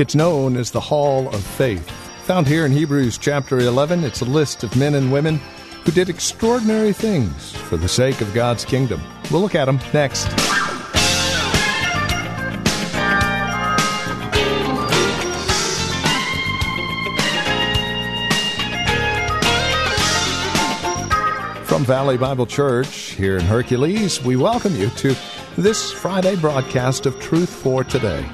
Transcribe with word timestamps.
It's 0.00 0.14
known 0.14 0.56
as 0.56 0.70
the 0.70 0.80
Hall 0.80 1.28
of 1.28 1.44
Faith. 1.44 1.86
Found 2.24 2.46
here 2.46 2.64
in 2.64 2.72
Hebrews 2.72 3.18
chapter 3.18 3.58
11, 3.58 4.02
it's 4.02 4.22
a 4.22 4.24
list 4.24 4.64
of 4.64 4.74
men 4.74 4.94
and 4.94 5.12
women 5.12 5.36
who 5.84 5.92
did 5.92 6.08
extraordinary 6.08 6.94
things 6.94 7.52
for 7.52 7.76
the 7.76 7.86
sake 7.86 8.22
of 8.22 8.32
God's 8.32 8.64
kingdom. 8.64 9.02
We'll 9.30 9.42
look 9.42 9.54
at 9.54 9.66
them 9.66 9.78
next. 9.92 10.28
From 21.68 21.84
Valley 21.84 22.16
Bible 22.16 22.46
Church 22.46 23.10
here 23.10 23.36
in 23.36 23.44
Hercules, 23.44 24.24
we 24.24 24.36
welcome 24.36 24.74
you 24.76 24.88
to 24.88 25.14
this 25.58 25.92
Friday 25.92 26.36
broadcast 26.36 27.04
of 27.04 27.20
Truth 27.20 27.50
for 27.50 27.84
Today. 27.84 28.26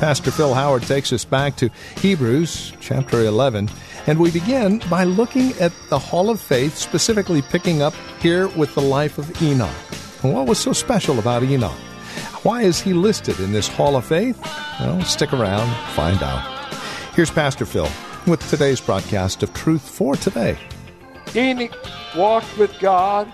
Pastor 0.00 0.30
Phil 0.30 0.54
Howard 0.54 0.84
takes 0.84 1.12
us 1.12 1.26
back 1.26 1.56
to 1.56 1.68
Hebrews 1.98 2.72
chapter 2.80 3.20
11, 3.20 3.68
and 4.06 4.18
we 4.18 4.30
begin 4.30 4.80
by 4.88 5.04
looking 5.04 5.52
at 5.60 5.72
the 5.90 5.98
Hall 5.98 6.30
of 6.30 6.40
Faith, 6.40 6.74
specifically 6.74 7.42
picking 7.42 7.82
up 7.82 7.92
here 8.18 8.48
with 8.48 8.74
the 8.74 8.80
life 8.80 9.18
of 9.18 9.42
Enoch. 9.42 9.68
And 10.22 10.32
what 10.32 10.46
was 10.46 10.58
so 10.58 10.72
special 10.72 11.18
about 11.18 11.42
Enoch? 11.42 11.76
Why 12.44 12.62
is 12.62 12.80
he 12.80 12.94
listed 12.94 13.40
in 13.40 13.52
this 13.52 13.68
Hall 13.68 13.94
of 13.94 14.06
Faith? 14.06 14.40
Well, 14.80 15.02
stick 15.02 15.34
around, 15.34 15.70
find 15.94 16.22
out. 16.22 16.72
Here's 17.14 17.30
Pastor 17.30 17.66
Phil 17.66 17.90
with 18.26 18.40
today's 18.48 18.80
broadcast 18.80 19.42
of 19.42 19.52
Truth 19.52 19.86
for 19.86 20.16
Today. 20.16 20.56
Enoch 21.36 21.76
walked 22.16 22.56
with 22.56 22.74
God, 22.80 23.30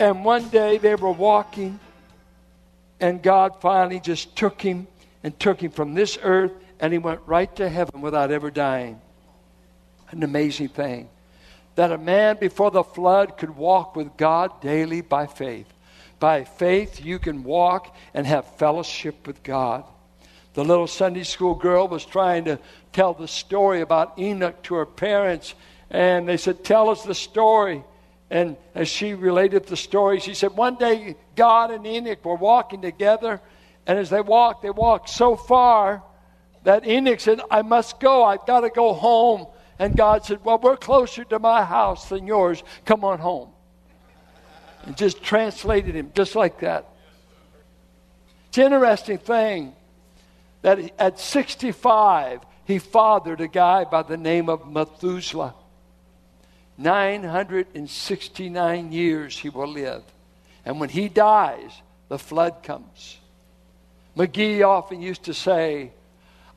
and 0.00 0.24
one 0.24 0.48
day 0.48 0.78
they 0.78 0.96
were 0.96 1.12
walking, 1.12 1.78
and 2.98 3.22
God 3.22 3.60
finally 3.60 4.00
just 4.00 4.34
took 4.34 4.60
him 4.60 4.88
and 5.22 5.38
took 5.38 5.62
him 5.62 5.70
from 5.70 5.94
this 5.94 6.18
earth, 6.22 6.52
and 6.78 6.92
he 6.92 6.98
went 6.98 7.20
right 7.26 7.54
to 7.56 7.68
heaven 7.68 8.00
without 8.00 8.30
ever 8.30 8.50
dying. 8.50 9.00
An 10.10 10.22
amazing 10.22 10.68
thing. 10.68 11.08
That 11.76 11.92
a 11.92 11.98
man 11.98 12.38
before 12.40 12.70
the 12.70 12.82
flood 12.82 13.38
could 13.38 13.56
walk 13.56 13.96
with 13.96 14.16
God 14.16 14.60
daily 14.60 15.00
by 15.00 15.26
faith. 15.26 15.66
By 16.18 16.44
faith, 16.44 17.04
you 17.04 17.18
can 17.18 17.44
walk 17.44 17.94
and 18.12 18.26
have 18.26 18.56
fellowship 18.56 19.26
with 19.26 19.42
God. 19.42 19.84
The 20.54 20.64
little 20.64 20.86
Sunday 20.86 21.22
school 21.22 21.54
girl 21.54 21.86
was 21.86 22.04
trying 22.04 22.44
to 22.44 22.58
tell 22.92 23.14
the 23.14 23.28
story 23.28 23.80
about 23.80 24.18
Enoch 24.18 24.60
to 24.64 24.74
her 24.74 24.86
parents, 24.86 25.54
and 25.90 26.28
they 26.28 26.36
said, 26.36 26.64
Tell 26.64 26.90
us 26.90 27.04
the 27.04 27.14
story. 27.14 27.84
And 28.30 28.56
as 28.74 28.88
she 28.88 29.14
related 29.14 29.66
the 29.66 29.76
story, 29.76 30.20
she 30.20 30.34
said, 30.34 30.56
One 30.56 30.76
day 30.76 31.16
God 31.36 31.70
and 31.70 31.86
Enoch 31.86 32.24
were 32.24 32.34
walking 32.34 32.82
together, 32.82 33.40
and 33.90 33.98
as 33.98 34.08
they 34.08 34.20
walked, 34.20 34.62
they 34.62 34.70
walked 34.70 35.08
so 35.08 35.34
far 35.34 36.04
that 36.62 36.86
Enoch 36.86 37.18
said, 37.18 37.40
I 37.50 37.62
must 37.62 37.98
go. 37.98 38.22
I've 38.22 38.46
got 38.46 38.60
to 38.60 38.70
go 38.70 38.92
home. 38.92 39.48
And 39.80 39.96
God 39.96 40.24
said, 40.24 40.44
Well, 40.44 40.58
we're 40.58 40.76
closer 40.76 41.24
to 41.24 41.40
my 41.40 41.64
house 41.64 42.08
than 42.08 42.24
yours. 42.24 42.62
Come 42.84 43.04
on 43.04 43.18
home. 43.18 43.48
And 44.84 44.96
just 44.96 45.24
translated 45.24 45.96
him 45.96 46.12
just 46.14 46.36
like 46.36 46.60
that. 46.60 46.88
It's 48.50 48.58
an 48.58 48.66
interesting 48.66 49.18
thing 49.18 49.74
that 50.62 50.92
at 50.96 51.18
65, 51.18 52.42
he 52.66 52.78
fathered 52.78 53.40
a 53.40 53.48
guy 53.48 53.82
by 53.82 54.04
the 54.04 54.16
name 54.16 54.48
of 54.48 54.70
Methuselah. 54.70 55.56
969 56.78 58.92
years 58.92 59.36
he 59.36 59.48
will 59.48 59.66
live. 59.66 60.04
And 60.64 60.78
when 60.78 60.90
he 60.90 61.08
dies, 61.08 61.72
the 62.08 62.20
flood 62.20 62.62
comes. 62.62 63.16
McGee 64.16 64.66
often 64.66 65.00
used 65.00 65.24
to 65.24 65.34
say, 65.34 65.92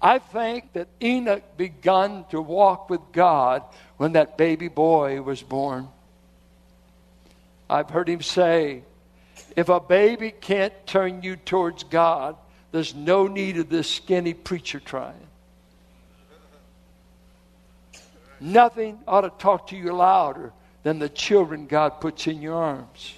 I 0.01 0.19
think 0.19 0.73
that 0.73 0.89
Enoch 1.01 1.55
begun 1.55 2.25
to 2.31 2.41
walk 2.41 2.89
with 2.89 2.99
God 3.11 3.63
when 3.97 4.13
that 4.13 4.37
baby 4.37 4.67
boy 4.67 5.21
was 5.21 5.41
born. 5.41 5.87
I've 7.69 7.89
heard 7.89 8.09
him 8.09 8.21
say, 8.21 8.83
if 9.55 9.69
a 9.69 9.79
baby 9.79 10.31
can't 10.31 10.73
turn 10.85 11.23
you 11.23 11.35
towards 11.37 11.83
God, 11.83 12.35
there's 12.71 12.93
no 12.93 13.27
need 13.27 13.57
of 13.57 13.69
this 13.69 13.89
skinny 13.89 14.33
preacher 14.33 14.79
trying. 14.79 15.27
Nothing 18.39 18.99
ought 19.07 19.21
to 19.21 19.29
talk 19.29 19.67
to 19.67 19.77
you 19.77 19.93
louder 19.93 20.51
than 20.83 20.99
the 20.99 21.07
children 21.07 21.65
God 21.65 22.01
puts 22.01 22.27
in 22.27 22.41
your 22.41 22.55
arms. 22.55 23.13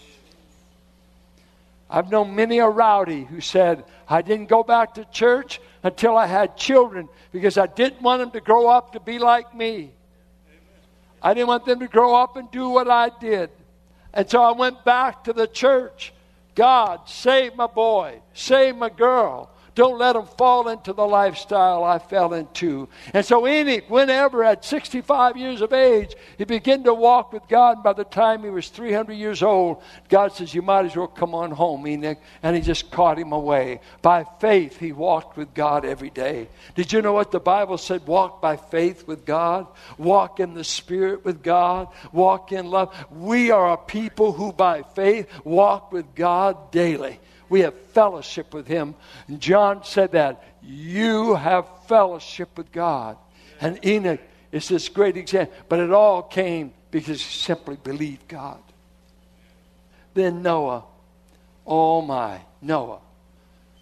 I've 1.89 2.09
known 2.09 2.35
many 2.35 2.59
a 2.59 2.67
rowdy 2.67 3.25
who 3.25 3.41
said, 3.41 3.85
I 4.09 4.21
didn't 4.21 4.49
go 4.49 4.63
back 4.63 4.95
to 4.95 5.05
church 5.05 5.61
until 5.83 6.17
I 6.17 6.25
had 6.25 6.57
children 6.57 7.07
because 7.31 7.57
I 7.57 7.67
didn't 7.67 8.01
want 8.01 8.21
them 8.21 8.31
to 8.31 8.41
grow 8.41 8.67
up 8.67 8.93
to 8.93 8.99
be 8.99 9.19
like 9.19 9.53
me. 9.55 9.91
I 11.21 11.33
didn't 11.33 11.47
want 11.47 11.65
them 11.65 11.79
to 11.79 11.87
grow 11.87 12.15
up 12.15 12.37
and 12.37 12.49
do 12.51 12.69
what 12.69 12.89
I 12.89 13.09
did. 13.19 13.49
And 14.13 14.29
so 14.29 14.41
I 14.41 14.51
went 14.51 14.83
back 14.83 15.25
to 15.25 15.33
the 15.33 15.47
church. 15.47 16.13
God, 16.55 17.01
save 17.07 17.55
my 17.55 17.67
boy, 17.67 18.21
save 18.33 18.75
my 18.75 18.89
girl. 18.89 19.49
Don't 19.75 19.97
let 19.97 20.13
them 20.13 20.25
fall 20.37 20.69
into 20.69 20.93
the 20.93 21.05
lifestyle 21.05 21.83
I 21.83 21.99
fell 21.99 22.33
into. 22.33 22.87
And 23.13 23.25
so 23.25 23.45
Enoch, 23.45 23.83
whenever 23.89 24.41
at 24.41 24.63
65 24.63 25.35
years 25.35 25.59
of 25.59 25.73
age, 25.73 26.15
he 26.37 26.45
began 26.45 26.85
to 26.85 26.93
walk 26.93 27.33
with 27.33 27.45
God. 27.49 27.83
By 27.83 27.91
the 27.91 28.05
time 28.05 28.43
he 28.43 28.49
was 28.49 28.69
300 28.69 29.13
years 29.13 29.43
old, 29.43 29.83
God 30.07 30.31
says, 30.31 30.55
You 30.55 30.61
might 30.61 30.85
as 30.85 30.95
well 30.95 31.07
come 31.07 31.35
on 31.35 31.51
home, 31.51 31.85
Enoch. 31.85 32.17
And 32.41 32.55
he 32.55 32.61
just 32.61 32.89
caught 32.89 33.19
him 33.19 33.33
away. 33.33 33.81
By 34.01 34.25
faith, 34.39 34.79
he 34.79 34.93
walked 34.93 35.35
with 35.35 35.53
God 35.53 35.83
every 35.83 36.09
day. 36.09 36.47
Did 36.75 36.93
you 36.93 37.01
know 37.01 37.13
what 37.13 37.31
the 37.31 37.41
Bible 37.41 37.77
said? 37.77 38.07
Walk 38.07 38.41
by 38.41 38.55
faith 38.55 39.05
with 39.05 39.25
God, 39.25 39.67
walk 39.97 40.39
in 40.39 40.53
the 40.53 40.63
Spirit 40.63 41.25
with 41.25 41.43
God, 41.43 41.89
walk 42.13 42.53
in 42.53 42.69
love. 42.69 42.95
We 43.11 43.51
are 43.51 43.73
a 43.73 43.77
people 43.77 44.31
who, 44.31 44.53
by 44.53 44.83
faith, 44.83 45.27
walk 45.43 45.91
with 45.91 46.15
God 46.15 46.71
daily. 46.71 47.19
We 47.49 47.61
have 47.61 47.73
fellowship 47.91 48.53
with 48.53 48.67
Him. 48.67 48.95
And 49.27 49.39
John 49.39 49.83
said 49.83 50.11
that. 50.13 50.43
You 50.61 51.35
have 51.35 51.65
fellowship 51.87 52.57
with 52.57 52.71
God. 52.71 53.17
And 53.61 53.83
Enoch 53.85 54.21
is 54.51 54.67
this 54.67 54.89
great 54.89 55.17
example. 55.17 55.55
But 55.69 55.79
it 55.79 55.91
all 55.91 56.21
came 56.23 56.73
because 56.91 57.21
he 57.21 57.39
simply 57.39 57.75
believed 57.75 58.27
God. 58.27 58.61
Then 60.13 60.41
Noah. 60.41 60.83
Oh 61.67 62.01
my, 62.01 62.39
Noah. 62.61 62.99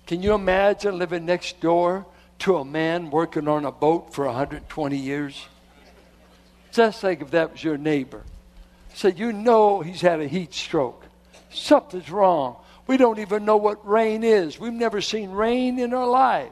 Can 0.05 0.21
you 0.21 0.33
imagine 0.33 0.97
living 0.97 1.25
next 1.25 1.59
door 1.61 2.05
to 2.39 2.57
a 2.57 2.65
man 2.65 3.09
working 3.09 3.47
on 3.47 3.65
a 3.65 3.71
boat 3.71 4.13
for 4.13 4.25
120 4.25 4.97
years? 4.97 5.47
Just 6.71 7.01
think 7.01 7.21
if 7.21 7.31
that 7.31 7.51
was 7.51 7.63
your 7.63 7.77
neighbor. 7.77 8.23
So 8.95 9.07
you 9.07 9.31
know 9.31 9.81
he's 9.81 10.01
had 10.01 10.19
a 10.19 10.27
heat 10.27 10.53
stroke. 10.53 11.02
Something's 11.53 12.09
wrong. 12.09 12.57
We 12.87 12.97
don't 12.97 13.19
even 13.19 13.45
know 13.45 13.57
what 13.57 13.87
rain 13.87 14.23
is. 14.23 14.59
We've 14.59 14.73
never 14.73 15.01
seen 15.01 15.31
rain 15.31 15.79
in 15.79 15.93
our 15.93 16.07
life. 16.07 16.51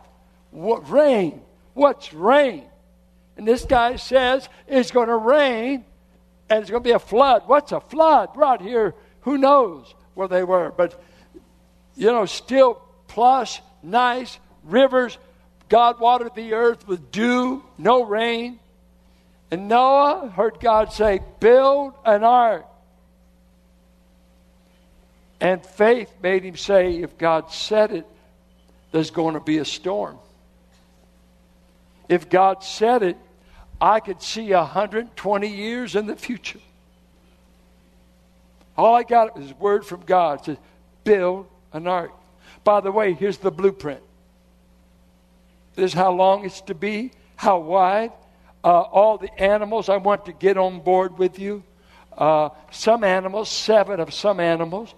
What 0.51 0.89
rain? 0.89 1.41
What's 1.73 2.13
rain? 2.13 2.63
And 3.37 3.47
this 3.47 3.65
guy 3.65 3.95
says 3.95 4.47
it's 4.67 4.91
going 4.91 5.07
to 5.07 5.15
rain 5.15 5.85
and 6.49 6.61
it's 6.61 6.69
going 6.69 6.83
to 6.83 6.87
be 6.87 6.93
a 6.93 6.99
flood. 6.99 7.43
What's 7.47 7.71
a 7.71 7.79
flood? 7.79 8.29
Right 8.35 8.61
here, 8.61 8.93
who 9.21 9.37
knows 9.37 9.93
where 10.13 10.27
they 10.27 10.43
were. 10.43 10.71
But, 10.71 11.01
you 11.95 12.07
know, 12.07 12.25
still 12.25 12.81
plush, 13.07 13.61
nice, 13.81 14.37
rivers. 14.63 15.17
God 15.69 15.99
watered 15.99 16.35
the 16.35 16.53
earth 16.53 16.87
with 16.87 17.11
dew, 17.11 17.63
no 17.77 18.03
rain. 18.03 18.59
And 19.49 19.67
Noah 19.67 20.29
heard 20.29 20.59
God 20.59 20.93
say, 20.93 21.21
Build 21.39 21.93
an 22.05 22.23
ark. 22.23 22.65
And 25.41 25.65
faith 25.65 26.13
made 26.21 26.43
him 26.43 26.55
say, 26.55 26.97
if 26.97 27.17
God 27.17 27.51
said 27.51 27.91
it, 27.91 28.05
there's 28.91 29.09
going 29.09 29.33
to 29.33 29.39
be 29.39 29.57
a 29.57 29.65
storm. 29.65 30.19
If 32.07 32.29
God 32.29 32.63
said 32.63 33.01
it, 33.01 33.17
I 33.79 33.99
could 33.99 34.21
see 34.21 34.53
120 34.53 35.47
years 35.47 35.95
in 35.95 36.05
the 36.05 36.15
future. 36.15 36.59
All 38.77 38.93
I 38.93 39.01
got 39.01 39.37
was 39.37 39.51
word 39.53 39.83
from 39.83 40.01
God. 40.01 40.45
Says, 40.45 40.57
build 41.03 41.47
an 41.73 41.87
ark. 41.87 42.11
By 42.63 42.79
the 42.81 42.91
way, 42.91 43.13
here's 43.13 43.39
the 43.39 43.51
blueprint. 43.51 44.01
This 45.73 45.91
is 45.91 45.93
how 45.93 46.11
long 46.11 46.45
it's 46.45 46.61
to 46.61 46.75
be, 46.75 47.11
how 47.35 47.59
wide. 47.59 48.11
Uh, 48.63 48.81
all 48.81 49.17
the 49.17 49.33
animals, 49.41 49.89
I 49.89 49.97
want 49.97 50.25
to 50.25 50.33
get 50.33 50.57
on 50.57 50.81
board 50.81 51.17
with 51.17 51.39
you. 51.39 51.63
Uh, 52.15 52.49
some 52.69 53.03
animals, 53.03 53.49
seven 53.49 53.99
of 53.99 54.13
some 54.13 54.39
animals, 54.39 54.93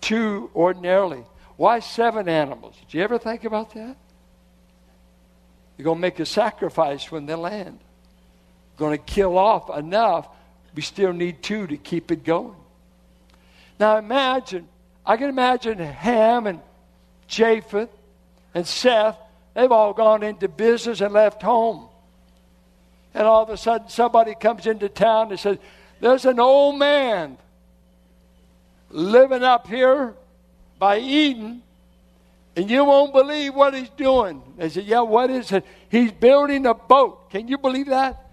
two 0.00 0.50
ordinarily. 0.54 1.24
Why 1.56 1.80
seven 1.80 2.28
animals? 2.28 2.74
Did 2.80 2.98
you 2.98 3.02
ever 3.02 3.18
think 3.18 3.44
about 3.44 3.74
that? 3.74 3.96
You're 5.76 5.84
going 5.84 5.98
to 5.98 6.02
make 6.02 6.20
a 6.20 6.26
sacrifice 6.26 7.10
when 7.10 7.26
they 7.26 7.34
land. 7.34 7.78
Going 8.76 8.96
to 8.96 9.02
kill 9.02 9.38
off 9.38 9.76
enough. 9.76 10.28
We 10.74 10.82
still 10.82 11.12
need 11.12 11.42
two 11.42 11.66
to 11.66 11.76
keep 11.76 12.10
it 12.10 12.24
going. 12.24 12.56
Now 13.78 13.96
imagine, 13.96 14.68
I 15.04 15.16
can 15.16 15.28
imagine 15.28 15.78
Ham 15.78 16.46
and 16.46 16.60
Japheth 17.26 17.90
and 18.54 18.66
Seth, 18.66 19.16
they've 19.54 19.72
all 19.72 19.92
gone 19.92 20.22
into 20.22 20.48
business 20.48 21.00
and 21.00 21.14
left 21.14 21.42
home. 21.42 21.88
And 23.14 23.26
all 23.26 23.42
of 23.42 23.50
a 23.50 23.56
sudden 23.56 23.88
somebody 23.88 24.34
comes 24.34 24.66
into 24.66 24.88
town 24.88 25.30
and 25.30 25.40
says, 25.40 25.58
There's 26.00 26.24
an 26.24 26.40
old 26.40 26.78
man 26.78 27.38
living 28.90 29.42
up 29.42 29.66
here 29.66 30.14
by 30.78 30.98
Eden, 30.98 31.62
and 32.56 32.70
you 32.70 32.84
won't 32.84 33.12
believe 33.12 33.54
what 33.54 33.74
he's 33.74 33.90
doing. 33.90 34.42
They 34.56 34.68
said, 34.68 34.84
Yeah, 34.84 35.00
what 35.00 35.30
is 35.30 35.52
it? 35.52 35.64
He's 35.88 36.12
building 36.12 36.66
a 36.66 36.74
boat. 36.74 37.30
Can 37.30 37.48
you 37.48 37.58
believe 37.58 37.86
that? 37.86 38.26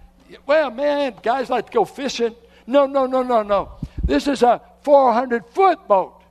Well, 0.46 0.70
man, 0.70 1.14
guys 1.22 1.48
like 1.48 1.66
to 1.66 1.72
go 1.72 1.84
fishing. 1.84 2.34
No, 2.66 2.86
no, 2.86 3.06
no, 3.06 3.22
no, 3.22 3.42
no. 3.42 3.72
This 4.04 4.26
is 4.26 4.42
a 4.42 4.60
400 4.82 5.46
foot 5.46 5.86
boat. 5.88 6.22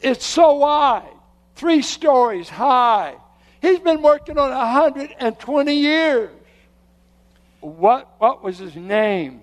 It's 0.00 0.24
so 0.24 0.54
wide, 0.56 1.08
three 1.56 1.82
stories 1.82 2.48
high. 2.48 3.16
He's 3.62 3.80
been 3.80 4.02
working 4.02 4.38
on 4.38 4.50
120 4.50 5.74
years. 5.74 6.30
What, 7.60 8.14
what 8.18 8.44
was 8.44 8.58
his 8.58 8.76
name? 8.76 9.40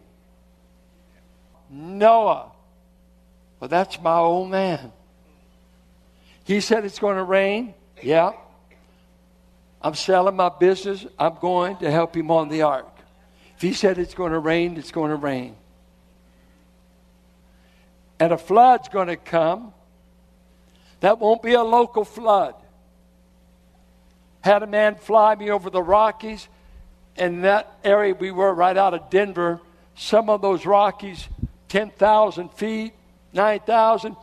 Noah. 1.71 2.50
Well, 3.61 3.69
that's 3.69 4.01
my 4.01 4.17
old 4.17 4.49
man. 4.49 4.91
He 6.43 6.59
said 6.59 6.83
it's 6.83 6.99
going 6.99 7.15
to 7.15 7.23
rain. 7.23 7.73
Yeah. 8.01 8.33
I'm 9.81 9.95
selling 9.95 10.35
my 10.35 10.49
business. 10.49 11.05
I'm 11.17 11.37
going 11.39 11.77
to 11.77 11.89
help 11.89 12.17
him 12.17 12.29
on 12.31 12.49
the 12.49 12.63
ark. 12.63 12.89
If 13.55 13.61
he 13.61 13.71
said 13.71 13.97
it's 13.97 14.13
going 14.13 14.33
to 14.33 14.39
rain, 14.39 14.75
it's 14.75 14.91
going 14.91 15.11
to 15.11 15.15
rain 15.15 15.55
and 18.21 18.31
a 18.31 18.37
flood's 18.37 18.87
going 18.87 19.07
to 19.07 19.15
come. 19.15 19.73
That 20.99 21.17
won't 21.17 21.41
be 21.41 21.53
a 21.53 21.63
local 21.63 22.05
flood. 22.05 22.53
Had 24.41 24.61
a 24.61 24.67
man 24.67 24.93
fly 24.93 25.33
me 25.33 25.49
over 25.49 25.71
the 25.71 25.81
Rockies, 25.81 26.47
and 27.17 27.43
that 27.45 27.79
area 27.83 28.13
we 28.13 28.29
were 28.29 28.53
right 28.53 28.77
out 28.77 28.93
of 28.93 29.09
Denver. 29.09 29.59
Some 29.95 30.29
of 30.29 30.43
those 30.43 30.67
Rockies, 30.67 31.27
10,000 31.69 32.53
feet, 32.53 32.93
9,000. 33.33 34.15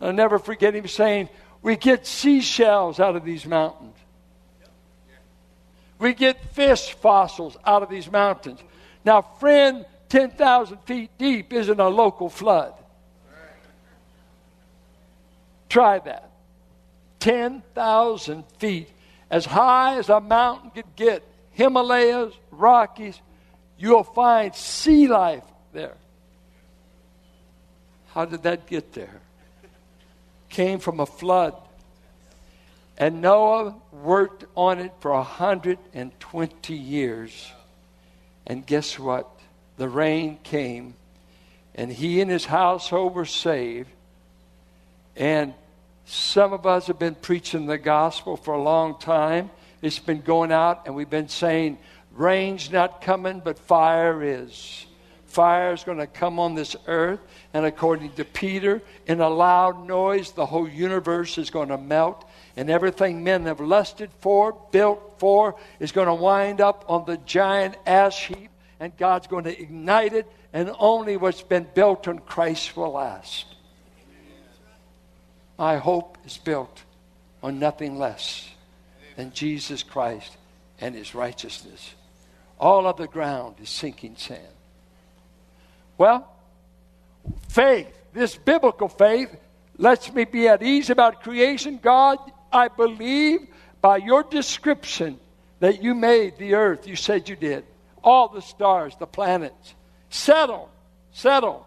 I'll 0.00 0.12
never 0.12 0.38
forget 0.38 0.74
him 0.74 0.86
saying, 0.88 1.28
We 1.62 1.76
get 1.76 2.06
seashells 2.06 3.00
out 3.00 3.16
of 3.16 3.24
these 3.24 3.46
mountains. 3.46 3.96
We 5.98 6.12
get 6.12 6.42
fish 6.52 6.92
fossils 6.92 7.56
out 7.64 7.82
of 7.82 7.88
these 7.88 8.10
mountains. 8.10 8.60
Now, 9.04 9.22
friend, 9.22 9.86
10,000 10.08 10.78
feet 10.84 11.10
deep 11.18 11.52
isn't 11.52 11.80
a 11.80 11.88
local 11.88 12.28
flood. 12.28 12.74
Try 15.68 15.98
that. 16.00 16.30
10,000 17.20 18.44
feet, 18.58 18.90
as 19.30 19.44
high 19.44 19.98
as 19.98 20.08
a 20.08 20.20
mountain 20.20 20.70
could 20.70 20.94
get, 20.94 21.22
Himalayas, 21.52 22.34
Rockies, 22.50 23.20
you'll 23.78 24.04
find 24.04 24.54
sea 24.54 25.08
life 25.08 25.44
there. 25.72 25.96
How 28.16 28.24
did 28.24 28.44
that 28.44 28.66
get 28.66 28.94
there? 28.94 29.20
Came 30.48 30.78
from 30.78 31.00
a 31.00 31.04
flood. 31.04 31.54
And 32.96 33.20
Noah 33.20 33.74
worked 33.92 34.46
on 34.54 34.78
it 34.78 34.92
for 35.00 35.12
120 35.12 36.74
years. 36.74 37.52
And 38.46 38.64
guess 38.64 38.98
what? 38.98 39.28
The 39.76 39.90
rain 39.90 40.38
came, 40.42 40.94
and 41.74 41.92
he 41.92 42.22
and 42.22 42.30
his 42.30 42.46
household 42.46 43.14
were 43.14 43.26
saved. 43.26 43.90
And 45.14 45.52
some 46.06 46.54
of 46.54 46.64
us 46.64 46.86
have 46.86 46.98
been 46.98 47.16
preaching 47.16 47.66
the 47.66 47.76
gospel 47.76 48.38
for 48.38 48.54
a 48.54 48.62
long 48.62 48.98
time. 48.98 49.50
It's 49.82 49.98
been 49.98 50.22
going 50.22 50.52
out, 50.52 50.86
and 50.86 50.94
we've 50.94 51.10
been 51.10 51.28
saying, 51.28 51.76
rain's 52.12 52.70
not 52.70 53.02
coming, 53.02 53.42
but 53.44 53.58
fire 53.58 54.22
is. 54.22 54.85
Fire 55.36 55.74
is 55.74 55.84
going 55.84 55.98
to 55.98 56.06
come 56.06 56.38
on 56.40 56.54
this 56.54 56.76
earth, 56.86 57.20
and 57.52 57.66
according 57.66 58.10
to 58.12 58.24
Peter, 58.24 58.80
in 59.06 59.20
a 59.20 59.28
loud 59.28 59.86
noise, 59.86 60.32
the 60.32 60.46
whole 60.46 60.66
universe 60.66 61.36
is 61.36 61.50
going 61.50 61.68
to 61.68 61.76
melt, 61.76 62.26
and 62.56 62.70
everything 62.70 63.22
men 63.22 63.44
have 63.44 63.60
lusted 63.60 64.08
for, 64.20 64.56
built 64.72 65.18
for, 65.18 65.54
is 65.78 65.92
going 65.92 66.06
to 66.06 66.14
wind 66.14 66.62
up 66.62 66.86
on 66.88 67.04
the 67.04 67.18
giant 67.18 67.76
ash 67.84 68.28
heap, 68.28 68.48
and 68.80 68.96
God's 68.96 69.26
going 69.26 69.44
to 69.44 69.60
ignite 69.60 70.14
it, 70.14 70.26
and 70.54 70.70
only 70.78 71.18
what's 71.18 71.42
been 71.42 71.68
built 71.74 72.08
on 72.08 72.20
Christ 72.20 72.74
will 72.74 72.92
last. 72.92 73.44
My 75.58 75.76
hope 75.76 76.16
is 76.24 76.38
built 76.38 76.82
on 77.42 77.58
nothing 77.58 77.98
less 77.98 78.48
than 79.16 79.34
Jesus 79.34 79.82
Christ 79.82 80.34
and 80.80 80.94
his 80.94 81.14
righteousness. 81.14 81.94
All 82.58 82.86
other 82.86 83.06
ground 83.06 83.56
is 83.60 83.68
sinking 83.68 84.16
sand. 84.16 84.55
Well, 85.98 86.28
faith, 87.48 87.88
this 88.12 88.36
biblical 88.36 88.88
faith, 88.88 89.34
lets 89.78 90.12
me 90.12 90.24
be 90.24 90.48
at 90.48 90.62
ease 90.62 90.90
about 90.90 91.22
creation. 91.22 91.78
God, 91.82 92.18
I 92.52 92.68
believe 92.68 93.46
by 93.80 93.98
your 93.98 94.22
description 94.22 95.18
that 95.60 95.82
you 95.82 95.94
made 95.94 96.38
the 96.38 96.54
earth. 96.54 96.86
You 96.86 96.96
said 96.96 97.28
you 97.28 97.36
did. 97.36 97.64
All 98.02 98.28
the 98.28 98.42
stars, 98.42 98.94
the 98.98 99.06
planets. 99.06 99.74
Settle, 100.10 100.70
settle. 101.12 101.66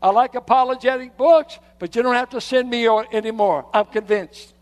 I 0.00 0.10
like 0.10 0.34
apologetic 0.34 1.16
books, 1.16 1.58
but 1.78 1.96
you 1.96 2.02
don't 2.02 2.14
have 2.14 2.30
to 2.30 2.40
send 2.40 2.68
me 2.68 2.86
anymore. 3.12 3.66
I'm 3.72 3.86
convinced. 3.86 4.52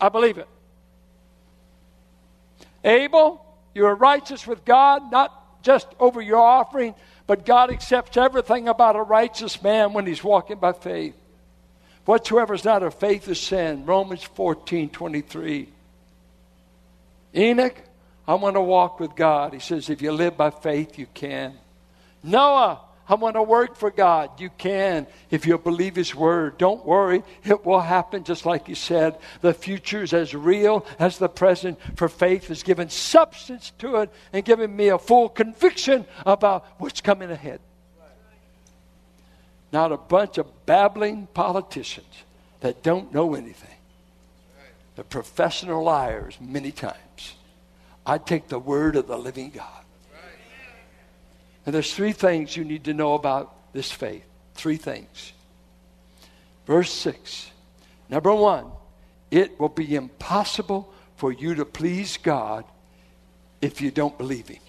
I 0.00 0.08
believe 0.08 0.38
it. 0.38 0.48
Abel, 2.82 3.44
you 3.74 3.86
are 3.86 3.94
righteous 3.94 4.46
with 4.46 4.64
God, 4.64 5.10
not 5.10 5.62
just 5.62 5.86
over 5.98 6.20
your 6.20 6.40
offering, 6.40 6.94
but 7.26 7.46
God 7.46 7.70
accepts 7.70 8.16
everything 8.16 8.68
about 8.68 8.96
a 8.96 9.02
righteous 9.02 9.62
man 9.62 9.92
when 9.92 10.06
he's 10.06 10.22
walking 10.22 10.58
by 10.58 10.72
faith. 10.72 11.14
Whatsoever 12.04 12.52
is 12.54 12.64
not 12.64 12.82
of 12.82 12.94
faith 12.94 13.28
is 13.28 13.40
sin. 13.40 13.86
Romans 13.86 14.22
14 14.22 14.90
23. 14.90 15.68
Enoch, 17.36 17.76
I 18.28 18.34
want 18.34 18.56
to 18.56 18.60
walk 18.60 19.00
with 19.00 19.16
God. 19.16 19.54
He 19.54 19.58
says, 19.58 19.90
if 19.90 20.02
you 20.02 20.12
live 20.12 20.36
by 20.36 20.50
faith, 20.50 20.98
you 20.98 21.06
can. 21.12 21.54
Noah, 22.22 22.80
I 23.06 23.16
want 23.16 23.36
to 23.36 23.42
work 23.42 23.76
for 23.76 23.90
God. 23.90 24.40
You 24.40 24.50
can 24.56 25.06
if 25.30 25.46
you 25.46 25.58
believe 25.58 25.94
His 25.94 26.14
word. 26.14 26.56
Don't 26.56 26.84
worry, 26.86 27.22
it 27.44 27.64
will 27.64 27.80
happen 27.80 28.24
just 28.24 28.46
like 28.46 28.66
He 28.66 28.74
said. 28.74 29.18
The 29.42 29.52
future 29.52 30.02
is 30.02 30.14
as 30.14 30.34
real 30.34 30.86
as 30.98 31.18
the 31.18 31.28
present, 31.28 31.78
for 31.96 32.08
faith 32.08 32.48
has 32.48 32.62
given 32.62 32.88
substance 32.88 33.72
to 33.78 33.96
it 33.96 34.10
and 34.32 34.44
given 34.44 34.74
me 34.74 34.88
a 34.88 34.98
full 34.98 35.28
conviction 35.28 36.06
about 36.24 36.64
what's 36.78 37.02
coming 37.02 37.30
ahead. 37.30 37.60
Not 39.72 39.92
a 39.92 39.96
bunch 39.96 40.38
of 40.38 40.66
babbling 40.66 41.26
politicians 41.34 42.14
that 42.60 42.82
don't 42.82 43.12
know 43.12 43.34
anything. 43.34 43.68
The 44.96 45.04
professional 45.04 45.82
liars, 45.82 46.38
many 46.40 46.70
times. 46.70 47.34
I 48.06 48.18
take 48.18 48.48
the 48.48 48.58
word 48.58 48.96
of 48.96 49.08
the 49.08 49.18
living 49.18 49.50
God. 49.50 49.83
And 51.66 51.74
there's 51.74 51.94
three 51.94 52.12
things 52.12 52.56
you 52.56 52.64
need 52.64 52.84
to 52.84 52.94
know 52.94 53.14
about 53.14 53.72
this 53.72 53.90
faith. 53.90 54.24
Three 54.54 54.76
things. 54.76 55.32
Verse 56.66 56.92
6. 56.92 57.50
Number 58.08 58.34
one, 58.34 58.70
it 59.30 59.58
will 59.58 59.68
be 59.68 59.94
impossible 59.94 60.92
for 61.16 61.32
you 61.32 61.54
to 61.56 61.64
please 61.64 62.16
God 62.16 62.64
if 63.60 63.80
you 63.80 63.90
don't 63.90 64.16
believe 64.18 64.48
Him. 64.48 64.60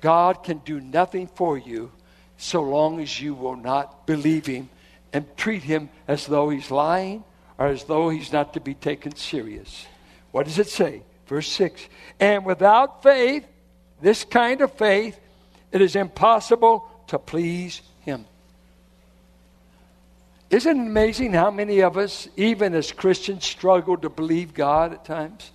God 0.00 0.42
can 0.42 0.58
do 0.58 0.80
nothing 0.80 1.28
for 1.28 1.56
you 1.56 1.92
so 2.36 2.62
long 2.62 3.00
as 3.00 3.20
you 3.20 3.34
will 3.34 3.56
not 3.56 4.06
believe 4.06 4.46
Him 4.46 4.68
and 5.12 5.24
treat 5.36 5.62
Him 5.62 5.90
as 6.08 6.26
though 6.26 6.48
He's 6.48 6.70
lying 6.70 7.24
or 7.58 7.66
as 7.66 7.84
though 7.84 8.08
He's 8.08 8.32
not 8.32 8.54
to 8.54 8.60
be 8.60 8.74
taken 8.74 9.14
serious. 9.14 9.86
What 10.32 10.46
does 10.46 10.58
it 10.58 10.68
say? 10.68 11.02
Verse 11.26 11.48
6 11.48 11.86
And 12.18 12.44
without 12.44 13.02
faith, 13.02 13.46
this 14.00 14.24
kind 14.24 14.60
of 14.60 14.72
faith, 14.72 15.18
it 15.72 15.80
is 15.80 15.96
impossible 15.96 16.88
to 17.08 17.18
please 17.18 17.80
Him. 18.02 18.26
Isn't 20.50 20.76
it 20.78 20.86
amazing 20.86 21.32
how 21.32 21.50
many 21.50 21.80
of 21.80 21.96
us, 21.96 22.28
even 22.36 22.74
as 22.74 22.92
Christians, 22.92 23.44
struggle 23.44 23.96
to 23.96 24.10
believe 24.10 24.52
God 24.52 24.92
at 24.92 25.04
times? 25.04 25.50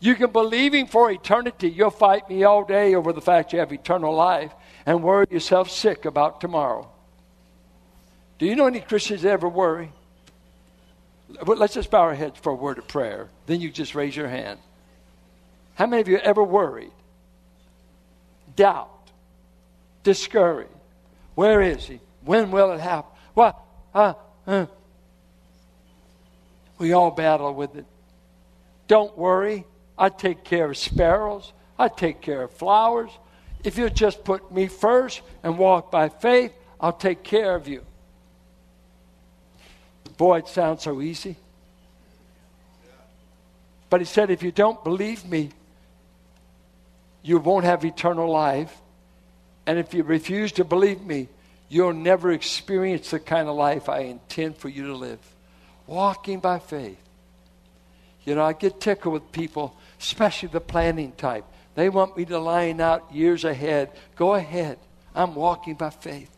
You 0.00 0.16
can 0.16 0.30
believe 0.30 0.74
Him 0.74 0.88
for 0.88 1.10
eternity. 1.10 1.70
You'll 1.70 1.90
fight 1.90 2.28
me 2.28 2.42
all 2.42 2.64
day 2.64 2.94
over 2.94 3.12
the 3.12 3.20
fact 3.20 3.52
you 3.52 3.60
have 3.60 3.72
eternal 3.72 4.14
life 4.14 4.52
and 4.84 5.02
worry 5.02 5.26
yourself 5.30 5.70
sick 5.70 6.04
about 6.04 6.40
tomorrow. 6.40 6.88
Do 8.38 8.46
you 8.46 8.56
know 8.56 8.66
any 8.66 8.80
Christians 8.80 9.22
that 9.22 9.30
ever 9.30 9.48
worry? 9.48 9.90
Let's 11.44 11.74
just 11.74 11.90
bow 11.90 12.00
our 12.00 12.14
heads 12.14 12.38
for 12.40 12.50
a 12.50 12.54
word 12.54 12.78
of 12.78 12.88
prayer. 12.88 13.28
Then 13.46 13.60
you 13.60 13.70
just 13.70 13.94
raise 13.94 14.16
your 14.16 14.28
hand. 14.28 14.58
How 15.74 15.86
many 15.86 16.00
of 16.00 16.08
you 16.08 16.18
ever 16.18 16.42
worried? 16.42 16.90
Doubt? 18.58 19.12
Discouraged? 20.02 20.68
Where 21.36 21.62
is 21.62 21.86
he? 21.86 22.00
When 22.24 22.50
will 22.50 22.72
it 22.72 22.80
happen? 22.80 23.08
What? 23.34 23.56
Uh, 23.94 24.14
uh. 24.48 24.66
We 26.76 26.92
all 26.92 27.12
battle 27.12 27.54
with 27.54 27.76
it. 27.76 27.84
Don't 28.88 29.16
worry. 29.16 29.64
I 29.96 30.08
take 30.08 30.42
care 30.42 30.72
of 30.72 30.76
sparrows. 30.76 31.52
I 31.78 31.86
take 31.86 32.20
care 32.20 32.42
of 32.42 32.50
flowers. 32.50 33.10
If 33.62 33.78
you'll 33.78 33.90
just 33.90 34.24
put 34.24 34.50
me 34.50 34.66
first 34.66 35.22
and 35.44 35.56
walk 35.56 35.92
by 35.92 36.08
faith, 36.08 36.52
I'll 36.80 36.92
take 36.92 37.22
care 37.22 37.54
of 37.54 37.68
you. 37.68 37.86
Boy, 40.16 40.38
it 40.38 40.48
sounds 40.48 40.82
so 40.82 41.00
easy. 41.00 41.36
But 43.88 44.00
he 44.00 44.04
said, 44.04 44.30
if 44.30 44.42
you 44.42 44.50
don't 44.50 44.82
believe 44.82 45.24
me, 45.24 45.50
you 47.22 47.38
won't 47.38 47.64
have 47.64 47.84
eternal 47.84 48.30
life. 48.30 48.74
And 49.66 49.78
if 49.78 49.92
you 49.92 50.02
refuse 50.02 50.52
to 50.52 50.64
believe 50.64 51.02
me, 51.02 51.28
you'll 51.68 51.92
never 51.92 52.32
experience 52.32 53.10
the 53.10 53.20
kind 53.20 53.48
of 53.48 53.56
life 53.56 53.88
I 53.88 54.00
intend 54.00 54.56
for 54.56 54.68
you 54.68 54.86
to 54.86 54.94
live. 54.94 55.20
Walking 55.86 56.40
by 56.40 56.58
faith. 56.58 56.98
You 58.24 58.34
know, 58.34 58.44
I 58.44 58.52
get 58.52 58.80
tickled 58.80 59.14
with 59.14 59.32
people, 59.32 59.74
especially 59.98 60.48
the 60.48 60.60
planning 60.60 61.12
type. 61.12 61.44
They 61.74 61.88
want 61.88 62.16
me 62.16 62.24
to 62.26 62.38
line 62.38 62.80
out 62.80 63.12
years 63.12 63.44
ahead. 63.44 63.90
Go 64.16 64.34
ahead. 64.34 64.78
I'm 65.14 65.34
walking 65.34 65.74
by 65.74 65.90
faith. 65.90 66.30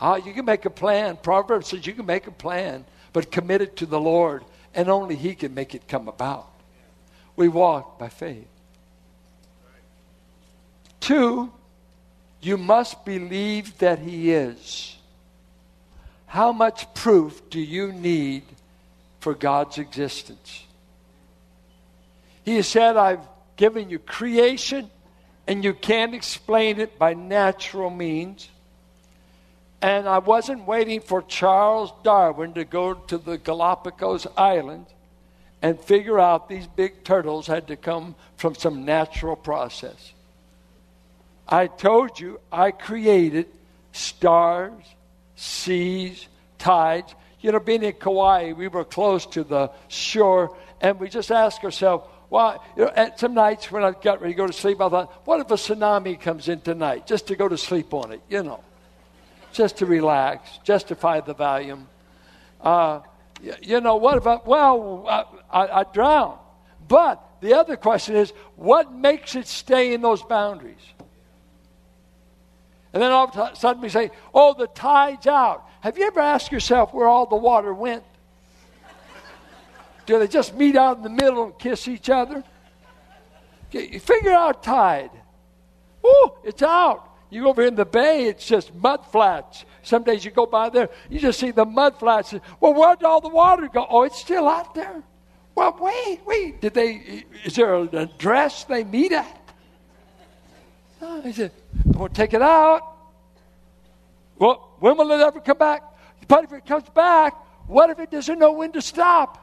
Ah, 0.00 0.16
you 0.16 0.32
can 0.32 0.44
make 0.44 0.64
a 0.64 0.70
plan. 0.70 1.16
Proverbs 1.16 1.68
says 1.68 1.86
you 1.86 1.92
can 1.92 2.06
make 2.06 2.26
a 2.26 2.32
plan, 2.32 2.84
but 3.12 3.30
commit 3.30 3.62
it 3.62 3.76
to 3.76 3.86
the 3.86 4.00
Lord, 4.00 4.44
and 4.74 4.88
only 4.88 5.14
He 5.16 5.34
can 5.34 5.54
make 5.54 5.74
it 5.74 5.88
come 5.88 6.08
about. 6.08 6.50
We 7.36 7.48
walk 7.48 7.98
by 7.98 8.08
faith. 8.08 8.48
Two, 11.04 11.52
you 12.40 12.56
must 12.56 13.04
believe 13.04 13.76
that 13.76 13.98
He 13.98 14.32
is. 14.32 14.96
How 16.24 16.50
much 16.50 16.94
proof 16.94 17.42
do 17.50 17.60
you 17.60 17.92
need 17.92 18.44
for 19.20 19.34
God's 19.34 19.76
existence? 19.76 20.64
He 22.42 22.56
has 22.56 22.66
said, 22.66 22.96
I've 22.96 23.20
given 23.56 23.90
you 23.90 23.98
creation, 23.98 24.88
and 25.46 25.62
you 25.62 25.74
can't 25.74 26.14
explain 26.14 26.80
it 26.80 26.98
by 26.98 27.12
natural 27.12 27.90
means. 27.90 28.48
And 29.82 30.08
I 30.08 30.20
wasn't 30.20 30.66
waiting 30.66 31.02
for 31.02 31.20
Charles 31.20 31.92
Darwin 32.02 32.54
to 32.54 32.64
go 32.64 32.94
to 32.94 33.18
the 33.18 33.36
Galapagos 33.36 34.26
Islands 34.38 34.88
and 35.60 35.78
figure 35.78 36.18
out 36.18 36.48
these 36.48 36.66
big 36.66 37.04
turtles 37.04 37.46
had 37.46 37.66
to 37.66 37.76
come 37.76 38.14
from 38.38 38.54
some 38.54 38.86
natural 38.86 39.36
process. 39.36 40.13
I 41.48 41.66
told 41.66 42.18
you 42.18 42.40
I 42.50 42.70
created 42.70 43.46
stars, 43.92 44.82
seas, 45.36 46.26
tides. 46.58 47.14
You 47.40 47.52
know, 47.52 47.60
being 47.60 47.82
in 47.82 47.92
Kauai, 47.92 48.52
we 48.52 48.68
were 48.68 48.84
close 48.84 49.26
to 49.26 49.44
the 49.44 49.70
shore, 49.88 50.56
and 50.80 50.98
we 50.98 51.08
just 51.08 51.30
asked 51.30 51.62
ourselves, 51.64 52.06
well, 52.30 52.64
you 52.76 52.84
know, 52.84 52.92
at 52.96 53.20
some 53.20 53.34
nights 53.34 53.70
when 53.70 53.84
I 53.84 53.92
got 53.92 54.20
ready 54.20 54.32
to 54.32 54.36
go 54.36 54.46
to 54.46 54.52
sleep, 54.52 54.80
I 54.80 54.88
thought, 54.88 55.26
what 55.26 55.40
if 55.40 55.50
a 55.50 55.54
tsunami 55.54 56.20
comes 56.20 56.48
in 56.48 56.60
tonight? 56.62 57.06
Just 57.06 57.26
to 57.28 57.36
go 57.36 57.48
to 57.48 57.58
sleep 57.58 57.92
on 57.92 58.12
it, 58.12 58.22
you 58.28 58.42
know 58.42 58.64
just 59.54 59.78
to 59.78 59.86
relax, 59.86 60.58
justify 60.64 61.20
the 61.20 61.32
volume. 61.32 61.88
Uh, 62.60 63.00
you 63.62 63.80
know, 63.80 63.96
what 63.96 64.18
about, 64.18 64.46
well, 64.46 65.06
I, 65.08 65.24
I, 65.50 65.80
I 65.80 65.84
drown. 65.84 66.38
But 66.86 67.24
the 67.40 67.54
other 67.54 67.76
question 67.76 68.16
is, 68.16 68.32
what 68.56 68.92
makes 68.92 69.34
it 69.36 69.46
stay 69.46 69.94
in 69.94 70.02
those 70.02 70.22
boundaries? 70.22 70.76
And 72.94 73.02
then 73.02 73.10
all 73.10 73.28
of 73.28 73.36
a 73.36 73.56
sudden 73.56 73.82
we 73.82 73.88
say, 73.88 74.12
oh, 74.32 74.54
the 74.54 74.68
tide's 74.68 75.26
out. 75.26 75.68
Have 75.80 75.98
you 75.98 76.06
ever 76.06 76.20
asked 76.20 76.52
yourself 76.52 76.94
where 76.94 77.08
all 77.08 77.26
the 77.26 77.36
water 77.36 77.74
went? 77.74 78.04
Do 80.06 80.18
they 80.20 80.28
just 80.28 80.54
meet 80.54 80.76
out 80.76 80.98
in 80.98 81.02
the 81.02 81.10
middle 81.10 81.44
and 81.44 81.58
kiss 81.58 81.88
each 81.88 82.08
other? 82.08 82.44
You 83.72 83.98
figure 83.98 84.32
out 84.32 84.62
tide. 84.62 85.10
Oh, 86.04 86.38
it's 86.44 86.62
out. 86.62 87.10
You 87.30 87.42
go 87.42 87.48
over 87.48 87.62
in 87.62 87.74
the 87.74 87.84
bay, 87.84 88.26
it's 88.26 88.46
just 88.46 88.72
mud 88.76 89.04
flats. 89.10 89.64
Some 89.82 90.04
days 90.04 90.24
you 90.24 90.30
go 90.30 90.46
by 90.46 90.68
there, 90.68 90.88
you 91.10 91.18
just 91.18 91.40
see 91.40 91.50
the 91.50 91.64
mud 91.64 91.98
flats. 91.98 92.32
Well, 92.60 92.74
where 92.74 92.94
did 92.94 93.06
all 93.06 93.20
the 93.20 93.28
water 93.28 93.66
go? 93.66 93.84
Oh, 93.90 94.04
it's 94.04 94.20
still 94.20 94.46
out 94.46 94.72
there. 94.74 95.02
Well, 95.56 95.76
wait, 95.80 96.20
wait. 96.24 96.60
Did 96.60 96.74
they? 96.74 97.24
Is 97.44 97.56
there 97.56 97.74
an 97.74 97.96
address 97.96 98.64
they 98.64 98.84
meet 98.84 99.10
at? 99.10 99.43
He 101.22 101.32
said, 101.32 101.52
"We'll 101.84 102.08
take 102.08 102.34
it 102.34 102.42
out." 102.42 102.82
Well, 104.38 104.74
when 104.80 104.96
will 104.96 105.10
it 105.12 105.20
ever 105.20 105.40
come 105.40 105.58
back? 105.58 105.82
But 106.26 106.44
if 106.44 106.52
it 106.52 106.66
comes 106.66 106.88
back, 106.90 107.34
what 107.66 107.90
if 107.90 107.98
it 107.98 108.10
doesn't 108.10 108.38
know 108.38 108.52
when 108.52 108.72
to 108.72 108.82
stop? 108.82 109.40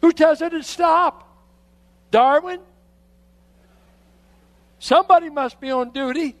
Who 0.00 0.12
tells 0.12 0.40
it 0.40 0.50
to 0.50 0.62
stop? 0.62 1.28
Darwin? 2.10 2.60
Somebody 4.78 5.28
must 5.28 5.60
be 5.60 5.70
on 5.70 5.90
duty. 5.90 6.34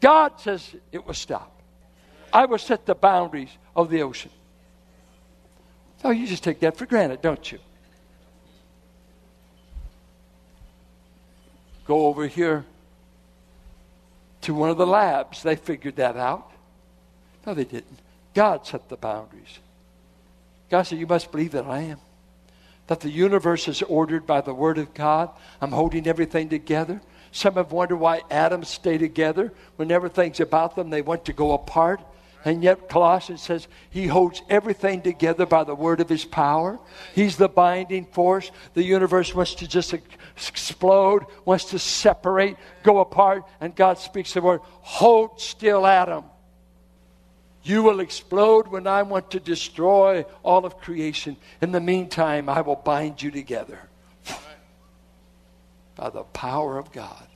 God 0.00 0.40
says 0.40 0.74
it 0.90 1.06
will 1.06 1.14
stop. 1.14 1.60
I 2.32 2.46
will 2.46 2.58
set 2.58 2.86
the 2.86 2.94
boundaries 2.94 3.50
of 3.76 3.90
the 3.90 4.02
ocean. 4.02 4.30
Oh, 6.02 6.10
you 6.10 6.26
just 6.26 6.42
take 6.42 6.60
that 6.60 6.76
for 6.76 6.86
granted, 6.86 7.22
don't 7.22 7.52
you? 7.52 7.58
Go 11.86 12.06
over 12.06 12.26
here 12.26 12.64
to 14.42 14.54
one 14.54 14.70
of 14.70 14.76
the 14.76 14.86
labs. 14.86 15.42
They 15.42 15.56
figured 15.56 15.96
that 15.96 16.16
out. 16.16 16.50
No, 17.46 17.54
they 17.54 17.64
didn't. 17.64 17.98
God 18.34 18.66
set 18.66 18.88
the 18.88 18.96
boundaries. 18.96 19.58
God 20.70 20.82
said, 20.82 20.98
You 20.98 21.06
must 21.06 21.30
believe 21.30 21.52
that 21.52 21.66
I 21.66 21.80
am 21.80 21.98
that 22.92 23.00
the 23.00 23.10
universe 23.10 23.68
is 23.68 23.82
ordered 23.82 24.26
by 24.26 24.40
the 24.40 24.54
Word 24.54 24.78
of 24.78 24.92
God. 24.94 25.30
I'm 25.60 25.72
holding 25.72 26.06
everything 26.06 26.48
together. 26.48 27.00
Some 27.30 27.54
have 27.54 27.72
wondered 27.72 27.96
why 27.96 28.22
atoms 28.30 28.68
stay 28.68 28.98
together 28.98 29.52
when 29.76 29.90
everything's 29.90 30.40
about 30.40 30.76
them, 30.76 30.90
they 30.90 31.00
want 31.02 31.24
to 31.26 31.32
go 31.32 31.52
apart. 31.52 32.00
And 32.44 32.62
yet, 32.62 32.88
Colossians 32.88 33.42
says 33.42 33.68
he 33.90 34.06
holds 34.06 34.42
everything 34.48 35.02
together 35.02 35.46
by 35.46 35.62
the 35.62 35.74
word 35.74 36.00
of 36.00 36.08
his 36.08 36.24
power. 36.24 36.80
He's 37.14 37.36
the 37.36 37.48
binding 37.48 38.06
force. 38.06 38.50
The 38.74 38.82
universe 38.82 39.34
wants 39.34 39.54
to 39.56 39.68
just 39.68 39.94
explode, 39.94 41.24
wants 41.44 41.66
to 41.66 41.78
separate, 41.78 42.56
go 42.82 42.98
apart, 42.98 43.44
and 43.60 43.74
God 43.74 43.98
speaks 43.98 44.34
the 44.34 44.40
word 44.40 44.60
hold 44.64 45.40
still, 45.40 45.86
atom. 45.86 46.24
You 47.62 47.84
will 47.84 48.00
explode 48.00 48.66
when 48.66 48.88
I 48.88 49.02
want 49.02 49.30
to 49.30 49.40
destroy 49.40 50.24
all 50.42 50.64
of 50.64 50.78
creation. 50.78 51.36
In 51.60 51.70
the 51.70 51.80
meantime, 51.80 52.48
I 52.48 52.60
will 52.60 52.76
bind 52.76 53.22
you 53.22 53.30
together 53.30 53.78
by 55.94 56.10
the 56.10 56.24
power 56.24 56.76
of 56.76 56.90
God. 56.90 57.26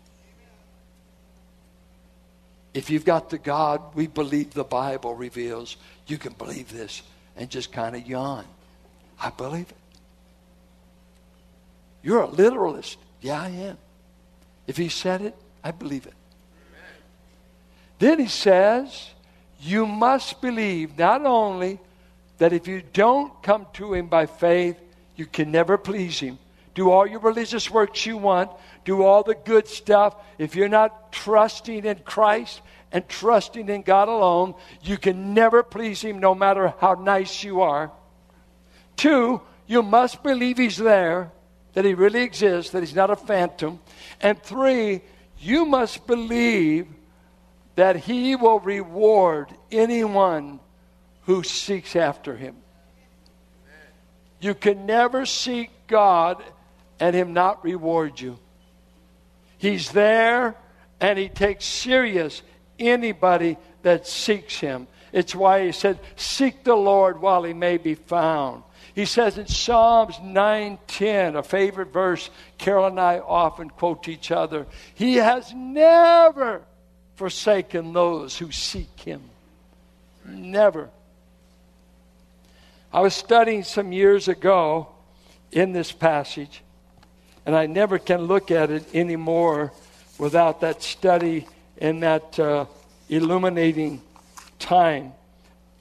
If 2.76 2.90
you've 2.90 3.06
got 3.06 3.30
the 3.30 3.38
God 3.38 3.80
we 3.95 4.06
believe 4.06 4.52
the 4.52 4.62
Bible 4.62 5.14
reveals, 5.14 5.78
you 6.06 6.18
can 6.18 6.35
believe 6.35 6.71
this 6.71 7.02
and 7.35 7.49
just 7.49 7.73
kind 7.73 7.97
of 7.97 8.06
yawn. 8.06 8.45
I 9.18 9.30
believe 9.30 9.71
it. 9.71 9.76
You're 12.02 12.21
a 12.21 12.28
literalist. 12.28 12.99
Yeah, 13.23 13.40
I 13.40 13.49
am. 13.49 13.78
If 14.66 14.76
he 14.76 14.90
said 14.90 15.23
it, 15.23 15.35
I 15.64 15.71
believe 15.71 16.04
it. 16.04 16.12
Then 17.99 18.18
he 18.18 18.28
says, 18.28 19.09
you 19.59 19.87
must 19.87 20.42
believe 20.42 20.99
not 20.99 21.25
only 21.25 21.78
that 22.37 22.52
if 22.52 22.68
you 22.68 22.83
don't 22.92 23.42
come 23.42 23.66
to 23.73 23.95
Him 23.95 24.09
by 24.09 24.26
faith, 24.26 24.76
you 25.16 25.25
can 25.25 25.50
never 25.50 25.78
please 25.78 26.21
Him. 26.21 26.38
Do 26.76 26.90
all 26.90 27.06
your 27.06 27.21
religious 27.21 27.71
works 27.71 28.04
you 28.04 28.18
want, 28.18 28.50
do 28.85 29.02
all 29.02 29.23
the 29.23 29.35
good 29.35 29.66
stuff. 29.66 30.14
If 30.38 30.54
you're 30.54 30.68
not 30.68 31.11
trusting 31.11 31.85
in 31.85 31.99
Christ 32.04 32.61
and 32.92 33.09
trusting 33.09 33.68
in 33.68 33.80
God 33.83 34.09
alone, 34.09 34.54
you 34.83 34.99
can 34.99 35.35
never 35.35 35.62
please 35.62 36.02
Him 36.02 36.21
no 36.21 36.35
matter 36.35 36.75
how 36.78 36.92
nice 36.92 37.42
you 37.42 37.62
are. 37.62 37.90
Two, 38.95 39.40
you 39.66 39.83
must 39.83 40.23
believe 40.23 40.59
He's 40.59 40.76
there, 40.76 41.33
that 41.73 41.87
He 41.87 41.95
really 41.95 42.23
exists, 42.23 42.73
that 42.73 42.83
He's 42.83 42.95
not 42.95 43.11
a 43.11 43.16
phantom. 43.16 43.80
And 44.21 44.40
three, 44.42 45.00
you 45.38 45.64
must 45.64 46.06
believe 46.06 46.87
that 47.76 47.97
he 47.97 48.35
will 48.35 48.59
reward 48.59 49.54
anyone 49.71 50.59
who 51.23 51.42
seeks 51.42 51.95
after 51.95 52.37
him. 52.37 52.56
You 54.40 54.54
can 54.54 54.87
never 54.87 55.26
seek 55.26 55.71
God 55.87 56.42
and 57.00 57.15
Him 57.15 57.33
not 57.33 57.65
reward 57.65 58.21
you. 58.21 58.38
He's 59.59 59.91
there 59.91 60.55
and 61.00 61.19
He 61.19 61.29
takes 61.29 61.65
serious 61.65 62.43
anybody 62.79 63.57
that 63.83 64.07
seeks 64.07 64.59
Him. 64.59 64.87
It's 65.12 65.35
why 65.35 65.67
He 65.67 65.73
said, 65.73 65.99
Seek 66.17 66.65
the 66.65 66.75
Lord 66.75 67.21
while 67.21 67.43
He 67.43 67.55
may 67.55 67.76
be 67.76 67.95
found. 67.95 68.62
He 68.95 69.05
says 69.05 69.37
in 69.37 69.47
Psalms 69.47 70.17
9:10, 70.17 71.37
a 71.37 71.43
favorite 71.43 71.93
verse 71.93 72.31
Carol 72.57 72.87
and 72.87 72.99
I 72.99 73.19
often 73.19 73.69
quote 73.69 74.09
each 74.09 74.31
other, 74.31 74.67
He 74.95 75.17
has 75.17 75.53
never 75.53 76.62
forsaken 77.17 77.93
those 77.93 78.38
who 78.38 78.50
seek 78.53 79.00
Him. 79.00 79.23
Never. 80.25 80.88
I 82.93 83.00
was 83.00 83.15
studying 83.15 83.62
some 83.65 83.93
years 83.93 84.29
ago 84.29 84.88
in 85.53 85.73
this 85.73 85.93
passage, 85.93 86.62
and 87.47 87.55
I 87.55 87.67
never 87.67 87.99
can 87.99 88.23
look 88.23 88.50
at 88.50 88.71
it 88.71 88.95
anymore 88.95 89.73
without 90.19 90.61
that 90.62 90.83
study 90.83 91.47
and 91.79 92.03
that 92.03 92.38
uh, 92.38 92.67
illuminating 93.09 94.03
time 94.59 95.12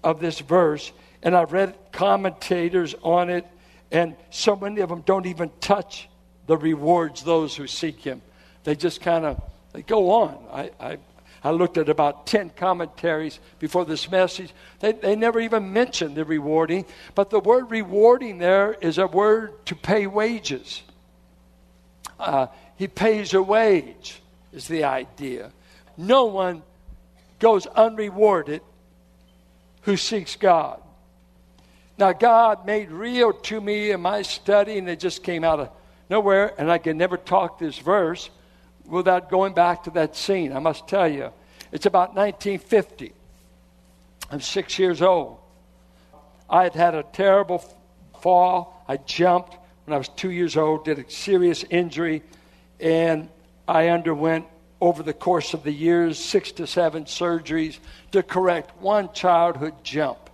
of 0.04 0.20
this 0.20 0.40
verse. 0.40 0.92
And 1.24 1.36
I've 1.36 1.52
read 1.52 1.76
commentators 1.92 2.94
on 3.02 3.32
it, 3.32 3.46
and 3.92 4.16
so 4.30 4.56
many 4.56 4.82
of 4.82 4.90
them 4.90 5.02
don't 5.02 5.26
even 5.26 5.50
touch 5.60 6.08
the 6.46 6.56
rewards 6.56 7.24
those 7.24 7.56
who 7.56 7.66
seek 7.66 8.00
Him. 8.02 8.22
They 8.64 8.76
just 8.76 9.02
kind 9.02 9.26
of 9.26 9.42
they 9.74 9.82
go 9.82 10.12
on. 10.12 10.38
I, 10.52 10.72
I 10.80 10.98
I 11.44 11.52
looked 11.52 11.78
at 11.78 11.90
about 11.90 12.26
10 12.26 12.52
commentaries 12.56 13.40
before 13.60 13.86
this 13.86 14.10
message. 14.10 14.52
They, 14.80 14.94
they 14.94 15.16
never 15.16 15.40
even 15.40 15.72
mentioned 15.72 16.16
the 16.16 16.26
rewarding, 16.26 16.86
but 17.14 17.30
the 17.30 17.40
word 17.40 17.70
rewarding 17.70 18.40
there 18.40 18.74
is 18.74 18.98
a 18.98 19.06
word 19.06 19.64
to 19.68 19.76
pay 19.76 20.08
wages. 20.08 20.82
Uh, 22.20 22.48
he 22.78 22.88
pays 22.88 23.34
a 23.34 23.42
wage, 23.42 24.22
is 24.54 24.68
the 24.68 24.84
idea. 24.84 25.52
No 25.98 26.26
one 26.26 26.64
goes 27.40 27.66
unrewarded 27.68 28.62
who 29.82 29.98
seeks 29.98 30.36
God. 30.36 30.82
Now, 31.98 32.12
God 32.12 32.66
made 32.66 32.92
real 32.92 33.32
to 33.32 33.62
me 33.62 33.92
in 33.92 34.02
my 34.02 34.22
study, 34.22 34.78
and 34.78 34.90
it 34.90 35.00
just 35.00 35.24
came 35.24 35.44
out 35.44 35.60
of 35.60 35.70
nowhere, 36.10 36.54
and 36.58 36.70
I 36.72 36.78
can 36.78 36.98
never 36.98 37.18
talk 37.18 37.60
this 37.60 37.78
verse 37.78 38.30
without 38.86 39.30
going 39.30 39.54
back 39.54 39.84
to 39.86 39.92
that 39.92 40.16
scene. 40.16 40.52
I 40.52 40.60
must 40.60 40.88
tell 40.88 41.08
you, 41.08 41.32
it's 41.72 41.86
about 41.86 42.16
1950. 42.16 43.14
I'm 44.30 44.42
six 44.42 44.78
years 44.78 45.02
old. 45.02 45.38
I 46.50 46.64
had 46.64 46.74
had 46.74 46.96
a 46.96 47.04
terrible 47.04 47.64
fall. 48.22 48.84
I 48.88 48.98
jumped 48.98 49.58
when 49.86 49.94
I 49.94 49.98
was 49.98 50.10
two 50.10 50.32
years 50.32 50.58
old, 50.58 50.86
did 50.86 51.00
a 51.00 51.10
serious 51.10 51.63
injury, 51.70 52.24
and 52.80 53.30
I 53.68 53.89
underwent 53.89 54.46
over 54.82 55.04
the 55.04 55.13
course 55.13 55.54
of 55.54 55.63
the 55.63 55.72
years 55.72 56.20
six 56.20 56.51
to 56.54 56.68
seven 56.68 57.06
surgeries 57.06 57.80
to 58.12 58.22
correct 58.22 58.80
one 58.82 59.13
childhood 59.13 59.74
jump. 59.84 60.30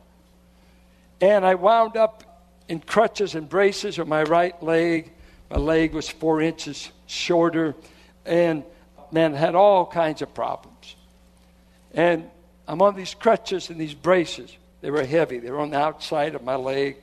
And 1.20 1.46
I 1.46 1.56
wound 1.56 1.96
up 1.96 2.24
in 2.68 2.80
crutches 2.80 3.36
and 3.36 3.48
braces 3.48 4.00
on 4.00 4.10
my 4.10 4.24
right 4.24 4.62
leg. 4.64 5.12
My 5.50 5.58
leg 5.58 5.94
was 5.94 6.10
four 6.10 6.42
inches 6.42 6.92
shorter, 7.06 7.76
and 8.26 8.64
man, 9.12 9.34
had 9.34 9.56
all 9.56 9.86
kinds 9.86 10.22
of 10.22 10.34
problems. 10.34 10.96
And 11.94 12.30
I'm 12.68 12.82
on 12.82 12.96
these 12.96 13.14
crutches 13.14 13.70
and 13.70 13.80
these 13.80 13.94
braces. 13.94 14.56
They 14.80 14.90
were 14.90 15.06
heavy, 15.06 15.40
they 15.40 15.52
were 15.52 15.60
on 15.60 15.72
the 15.72 15.80
outside 15.80 16.34
of 16.34 16.44
my 16.44 16.56
leg. 16.56 16.98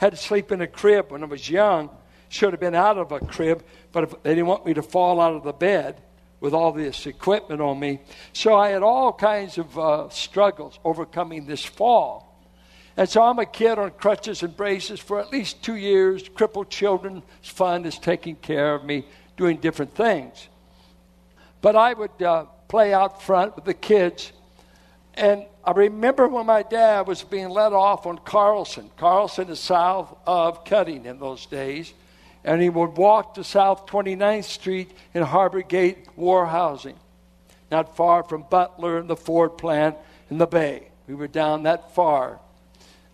Had 0.00 0.12
to 0.12 0.16
sleep 0.16 0.50
in 0.50 0.62
a 0.62 0.66
crib 0.66 1.12
when 1.12 1.22
I 1.22 1.26
was 1.26 1.50
young. 1.50 1.90
Should 2.30 2.54
have 2.54 2.60
been 2.60 2.74
out 2.74 2.96
of 2.96 3.12
a 3.12 3.20
crib, 3.20 3.62
but 3.92 4.22
they 4.22 4.30
didn't 4.30 4.46
want 4.46 4.64
me 4.64 4.72
to 4.72 4.82
fall 4.82 5.20
out 5.20 5.34
of 5.34 5.44
the 5.44 5.52
bed 5.52 6.00
with 6.40 6.54
all 6.54 6.72
this 6.72 7.04
equipment 7.04 7.60
on 7.60 7.78
me. 7.78 8.00
So 8.32 8.56
I 8.56 8.70
had 8.70 8.82
all 8.82 9.12
kinds 9.12 9.58
of 9.58 9.78
uh, 9.78 10.08
struggles 10.08 10.78
overcoming 10.84 11.44
this 11.44 11.62
fall. 11.62 12.42
And 12.96 13.10
so 13.10 13.22
I'm 13.22 13.38
a 13.40 13.44
kid 13.44 13.78
on 13.78 13.90
crutches 13.90 14.42
and 14.42 14.56
braces 14.56 15.00
for 15.00 15.20
at 15.20 15.30
least 15.30 15.62
two 15.62 15.76
years. 15.76 16.26
Crippled 16.30 16.70
Children's 16.70 17.22
Fund 17.42 17.84
is 17.84 17.98
taking 17.98 18.36
care 18.36 18.74
of 18.74 18.86
me, 18.86 19.04
doing 19.36 19.58
different 19.58 19.94
things. 19.94 20.48
But 21.60 21.76
I 21.76 21.92
would 21.92 22.22
uh, 22.22 22.46
play 22.68 22.94
out 22.94 23.20
front 23.20 23.54
with 23.54 23.66
the 23.66 23.74
kids. 23.74 24.32
And 25.14 25.44
I 25.64 25.72
remember 25.72 26.28
when 26.28 26.46
my 26.46 26.62
dad 26.62 27.06
was 27.06 27.22
being 27.22 27.50
let 27.50 27.72
off 27.72 28.06
on 28.06 28.18
Carlson. 28.18 28.90
Carlson 28.96 29.48
is 29.50 29.60
south 29.60 30.16
of 30.26 30.64
Cutting 30.64 31.04
in 31.06 31.18
those 31.18 31.46
days. 31.46 31.92
And 32.44 32.62
he 32.62 32.70
would 32.70 32.96
walk 32.96 33.34
to 33.34 33.44
South 33.44 33.86
29th 33.86 34.44
Street 34.44 34.90
in 35.12 35.22
Harbor 35.22 35.60
Gate 35.60 36.06
War 36.16 36.46
Housing, 36.46 36.96
not 37.70 37.96
far 37.96 38.22
from 38.22 38.46
Butler 38.48 38.98
and 38.98 39.10
the 39.10 39.16
Ford 39.16 39.58
plant 39.58 39.96
in 40.30 40.38
the 40.38 40.46
Bay. 40.46 40.88
We 41.06 41.14
were 41.14 41.28
down 41.28 41.64
that 41.64 41.94
far. 41.94 42.40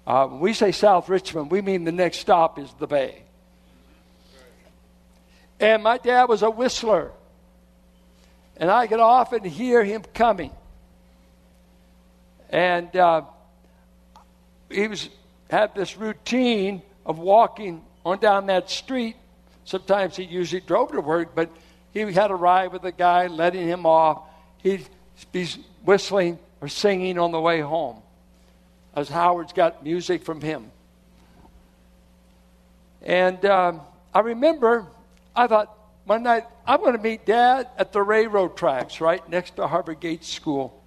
Uh, 0.07 0.29
when 0.29 0.41
we 0.41 0.53
say 0.53 0.71
South 0.71 1.09
Richmond, 1.09 1.51
we 1.51 1.61
mean 1.61 1.83
the 1.83 1.91
next 1.91 2.19
stop 2.19 2.59
is 2.59 2.73
the 2.79 2.87
Bay. 2.87 3.25
And 5.59 5.83
my 5.83 5.99
dad 5.99 6.29
was 6.29 6.43
a 6.43 6.51
whistler. 6.51 7.11
And 8.57 8.71
I 8.71 8.87
could 8.87 9.01
often 9.01 9.43
hear 9.43 9.83
him 9.83 10.03
coming. 10.15 10.53
And 12.51 12.95
uh, 12.97 13.23
he 14.71 14.89
was 14.89 15.09
had 15.51 15.75
this 15.75 15.97
routine 15.97 16.83
of 17.05 17.19
walking 17.19 17.83
on 18.05 18.19
down 18.19 18.47
that 18.47 18.71
street. 18.71 19.17
Sometimes 19.65 20.17
he 20.17 20.25
usually 20.25 20.61
drove 20.61 20.93
to 20.93 21.01
work, 21.01 21.35
but 21.35 21.51
he 21.93 22.01
had 22.13 22.31
a 22.31 22.35
ride 22.35 22.73
with 22.73 22.85
a 22.85 22.93
guy, 22.93 23.27
letting 23.27 23.67
him 23.67 23.87
off. 23.87 24.23
He'd 24.59 24.87
be 25.33 25.49
whistling 25.85 26.39
or 26.61 26.69
singing 26.69 27.19
on 27.19 27.33
the 27.33 27.41
way 27.41 27.61
home, 27.61 28.03
as 28.95 29.09
Howard's 29.09 29.53
got 29.53 29.83
music 29.83 30.25
from 30.25 30.41
him. 30.41 30.71
And 33.03 33.45
um, 33.45 33.81
I 34.13 34.21
remember, 34.21 34.87
I 35.35 35.47
thought, 35.47 35.73
one 36.05 36.23
night, 36.23 36.45
I'm 36.67 36.81
going 36.81 36.97
to 36.97 37.03
meet 37.03 37.27
Dad 37.27 37.69
at 37.79 37.93
the 37.93 38.03
railroad 38.03 38.57
tracks 38.57 39.01
right 39.01 39.27
next 39.29 39.57
to 39.57 39.67
Harbor 39.67 39.95
Gate 39.95 40.25
School. 40.25 40.81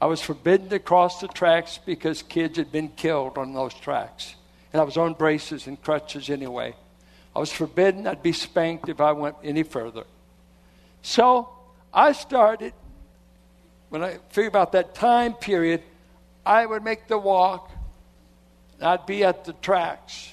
I 0.00 0.06
was 0.06 0.20
forbidden 0.20 0.68
to 0.70 0.78
cross 0.78 1.20
the 1.20 1.28
tracks 1.28 1.78
because 1.84 2.22
kids 2.22 2.58
had 2.58 2.70
been 2.70 2.88
killed 2.88 3.38
on 3.38 3.54
those 3.54 3.72
tracks. 3.72 4.34
And 4.72 4.80
I 4.80 4.84
was 4.84 4.96
on 4.96 5.14
braces 5.14 5.66
and 5.66 5.80
crutches 5.82 6.28
anyway. 6.28 6.74
I 7.34 7.38
was 7.38 7.50
forbidden. 7.50 8.06
I'd 8.06 8.22
be 8.22 8.32
spanked 8.32 8.88
if 8.88 9.00
I 9.00 9.12
went 9.12 9.36
any 9.42 9.62
further. 9.62 10.04
So 11.02 11.48
I 11.94 12.12
started, 12.12 12.74
when 13.88 14.02
I 14.02 14.18
figured 14.30 14.52
about 14.52 14.72
that 14.72 14.94
time 14.94 15.32
period, 15.32 15.82
I 16.44 16.66
would 16.66 16.84
make 16.84 17.08
the 17.08 17.18
walk. 17.18 17.70
I'd 18.82 19.06
be 19.06 19.24
at 19.24 19.44
the 19.44 19.54
tracks. 19.54 20.30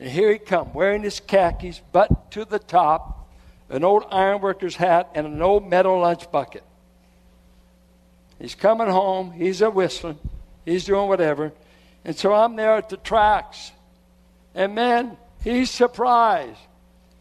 And 0.00 0.08
here 0.08 0.32
he 0.32 0.38
come, 0.38 0.72
wearing 0.72 1.02
his 1.02 1.20
khakis, 1.20 1.80
buttoned 1.92 2.18
to 2.30 2.44
the 2.44 2.58
top, 2.58 3.28
an 3.68 3.84
old 3.84 4.04
ironworker's 4.10 4.76
hat, 4.76 5.10
and 5.14 5.26
an 5.26 5.42
old 5.42 5.68
metal 5.68 6.00
lunch 6.00 6.30
bucket. 6.30 6.62
He's 8.38 8.54
coming 8.54 8.88
home. 8.88 9.32
He's 9.32 9.62
a 9.62 9.70
whistling. 9.70 10.18
He's 10.64 10.84
doing 10.84 11.08
whatever. 11.08 11.52
And 12.04 12.16
so 12.16 12.32
I'm 12.32 12.56
there 12.56 12.76
at 12.76 12.88
the 12.88 12.96
tracks. 12.96 13.72
And 14.54 14.74
man, 14.74 15.16
he's 15.42 15.70
surprised. 15.70 16.60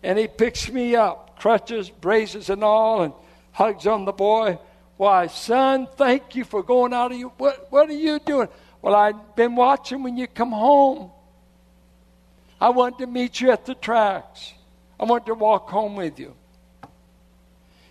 And 0.04 0.18
he 0.18 0.28
picks 0.28 0.70
me 0.70 0.96
up, 0.96 1.40
crutches, 1.40 1.90
braces, 1.90 2.50
and 2.50 2.64
all, 2.64 3.02
and 3.02 3.14
hugs 3.52 3.88
on 3.88 4.06
the 4.06 4.12
boy. 4.12 4.60
Why, 4.98 5.28
son, 5.28 5.88
thank 5.96 6.36
you 6.36 6.44
for 6.44 6.64
going 6.64 6.94
out 6.94 7.12
of 7.12 7.18
you. 7.18 7.32
What, 7.38 7.72
what 7.72 7.90
are 7.90 7.94
you 7.94 8.20
doing? 8.20 8.48
Well, 8.82 8.96
I've 8.96 9.36
been 9.36 9.56
watching 9.56 10.04
when 10.04 10.18
you 10.18 10.28
come 10.28 10.52
home. 10.52 11.12
I 12.60 12.70
want 12.70 12.98
to 13.00 13.08
meet 13.08 13.42
you 13.42 13.52
at 13.52 13.66
the 13.66 13.76
tracks. 13.76 14.54
I 15.00 15.06
want 15.06 15.26
to 15.28 15.36
walk 15.36 15.70
home 15.70 15.96
with 15.96 16.20
you. 16.20 16.34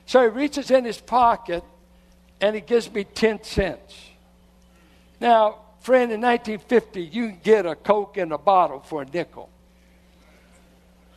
So 0.07 0.23
he 0.23 0.29
reaches 0.29 0.71
in 0.71 0.85
his 0.85 1.01
pocket 1.01 1.63
and 2.41 2.55
he 2.55 2.61
gives 2.61 2.91
me 2.93 3.05
10 3.05 3.43
cents. 3.43 3.95
Now, 5.21 5.59
friend, 5.81 6.13
in 6.13 6.21
1950, 6.21 7.03
you 7.03 7.29
can 7.29 7.41
get 7.43 7.67
a 7.67 7.75
Coke 7.75 8.19
in 8.19 8.33
a 8.33 8.39
bottle 8.39 8.81
for 8.81 9.03
a 9.03 9.07
nickel. 9.07 9.49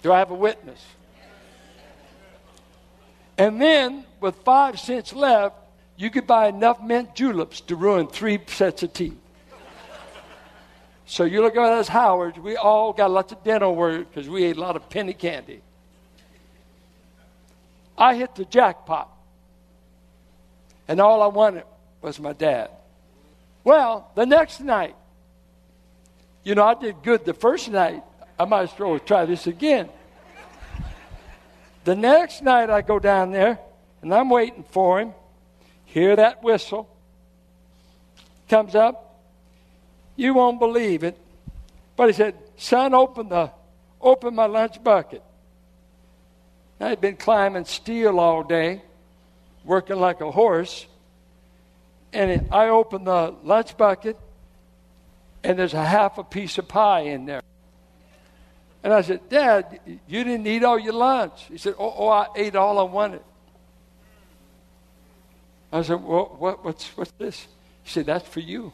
Do 0.01 0.11
I 0.11 0.19
have 0.19 0.31
a 0.31 0.35
witness? 0.35 0.83
And 3.37 3.61
then, 3.61 4.05
with 4.19 4.35
five 4.43 4.79
cents 4.79 5.13
left, 5.13 5.55
you 5.97 6.09
could 6.09 6.27
buy 6.27 6.47
enough 6.47 6.81
mint 6.81 7.15
juleps 7.15 7.61
to 7.61 7.75
ruin 7.75 8.07
three 8.07 8.39
sets 8.47 8.83
of 8.83 8.93
teeth. 8.93 9.17
So 11.05 11.23
you 11.23 11.41
look 11.41 11.55
at 11.55 11.73
us 11.73 11.87
Howards, 11.87 12.37
we 12.37 12.55
all 12.55 12.93
got 12.93 13.09
lots 13.09 13.31
of 13.31 13.43
dental 13.43 13.75
work 13.75 14.13
because 14.13 14.29
we 14.29 14.43
ate 14.43 14.57
a 14.57 14.61
lot 14.61 14.75
of 14.75 14.89
penny 14.89 15.13
candy. 15.13 15.61
I 17.97 18.15
hit 18.15 18.35
the 18.35 18.45
jackpot. 18.45 19.09
And 20.89 20.99
all 20.99 21.21
I 21.21 21.27
wanted 21.27 21.63
was 22.01 22.19
my 22.19 22.33
dad. 22.33 22.71
Well, 23.63 24.11
the 24.15 24.25
next 24.25 24.59
night, 24.59 24.95
you 26.43 26.55
know, 26.55 26.65
I 26.65 26.73
did 26.73 27.03
good 27.03 27.23
the 27.25 27.33
first 27.33 27.69
night. 27.69 28.03
I 28.39 28.45
might 28.45 28.63
as 28.63 28.79
well 28.79 28.97
try 28.97 29.25
this 29.25 29.45
again. 29.45 29.89
The 31.83 31.95
next 31.95 32.41
night 32.41 32.71
I 32.71 32.81
go 32.81 32.97
down 32.97 33.31
there 33.31 33.59
and 34.01 34.11
I'm 34.11 34.29
waiting 34.29 34.63
for 34.71 34.99
him. 34.99 35.13
Hear 35.85 36.15
that 36.15 36.43
whistle. 36.43 36.89
Comes 38.49 38.73
up. 38.73 39.21
You 40.15 40.33
won't 40.33 40.59
believe 40.59 41.03
it. 41.03 41.17
But 41.95 42.07
he 42.07 42.13
said, 42.13 42.35
Son, 42.57 42.95
open 42.95 43.29
the 43.29 43.51
open 44.01 44.33
my 44.33 44.45
lunch 44.45 44.83
bucket. 44.83 45.21
I'd 46.79 47.01
been 47.01 47.17
climbing 47.17 47.65
steel 47.65 48.19
all 48.19 48.43
day, 48.43 48.81
working 49.69 49.97
like 49.97 50.19
a 50.19 50.31
horse. 50.31 50.87
And 52.11 52.49
I 52.51 52.69
opened 52.69 53.05
the 53.05 53.35
lunch 53.43 53.77
bucket, 53.77 54.17
and 55.43 55.59
there's 55.59 55.75
a 55.75 55.85
half 55.85 56.17
a 56.17 56.23
piece 56.23 56.57
of 56.57 56.67
pie 56.67 57.01
in 57.01 57.27
there. 57.27 57.43
And 58.83 58.91
I 58.91 59.01
said, 59.01 59.29
Dad, 59.29 59.79
you 59.85 60.23
didn't 60.23 60.47
eat 60.47 60.63
all 60.63 60.79
your 60.79 60.93
lunch. 60.93 61.45
He 61.49 61.57
said, 61.59 61.75
Oh, 61.77 61.93
oh 61.95 62.07
I 62.07 62.27
ate 62.35 62.55
all 62.55 62.79
I 62.79 62.83
wanted. 62.83 63.21
I 65.71 65.83
said, 65.83 66.03
well, 66.03 66.35
what, 66.39 66.65
what's, 66.65 66.87
what's 66.97 67.11
this? 67.19 67.45
He 67.83 67.91
said, 67.91 68.07
That's 68.07 68.27
for 68.27 68.39
you. 68.39 68.73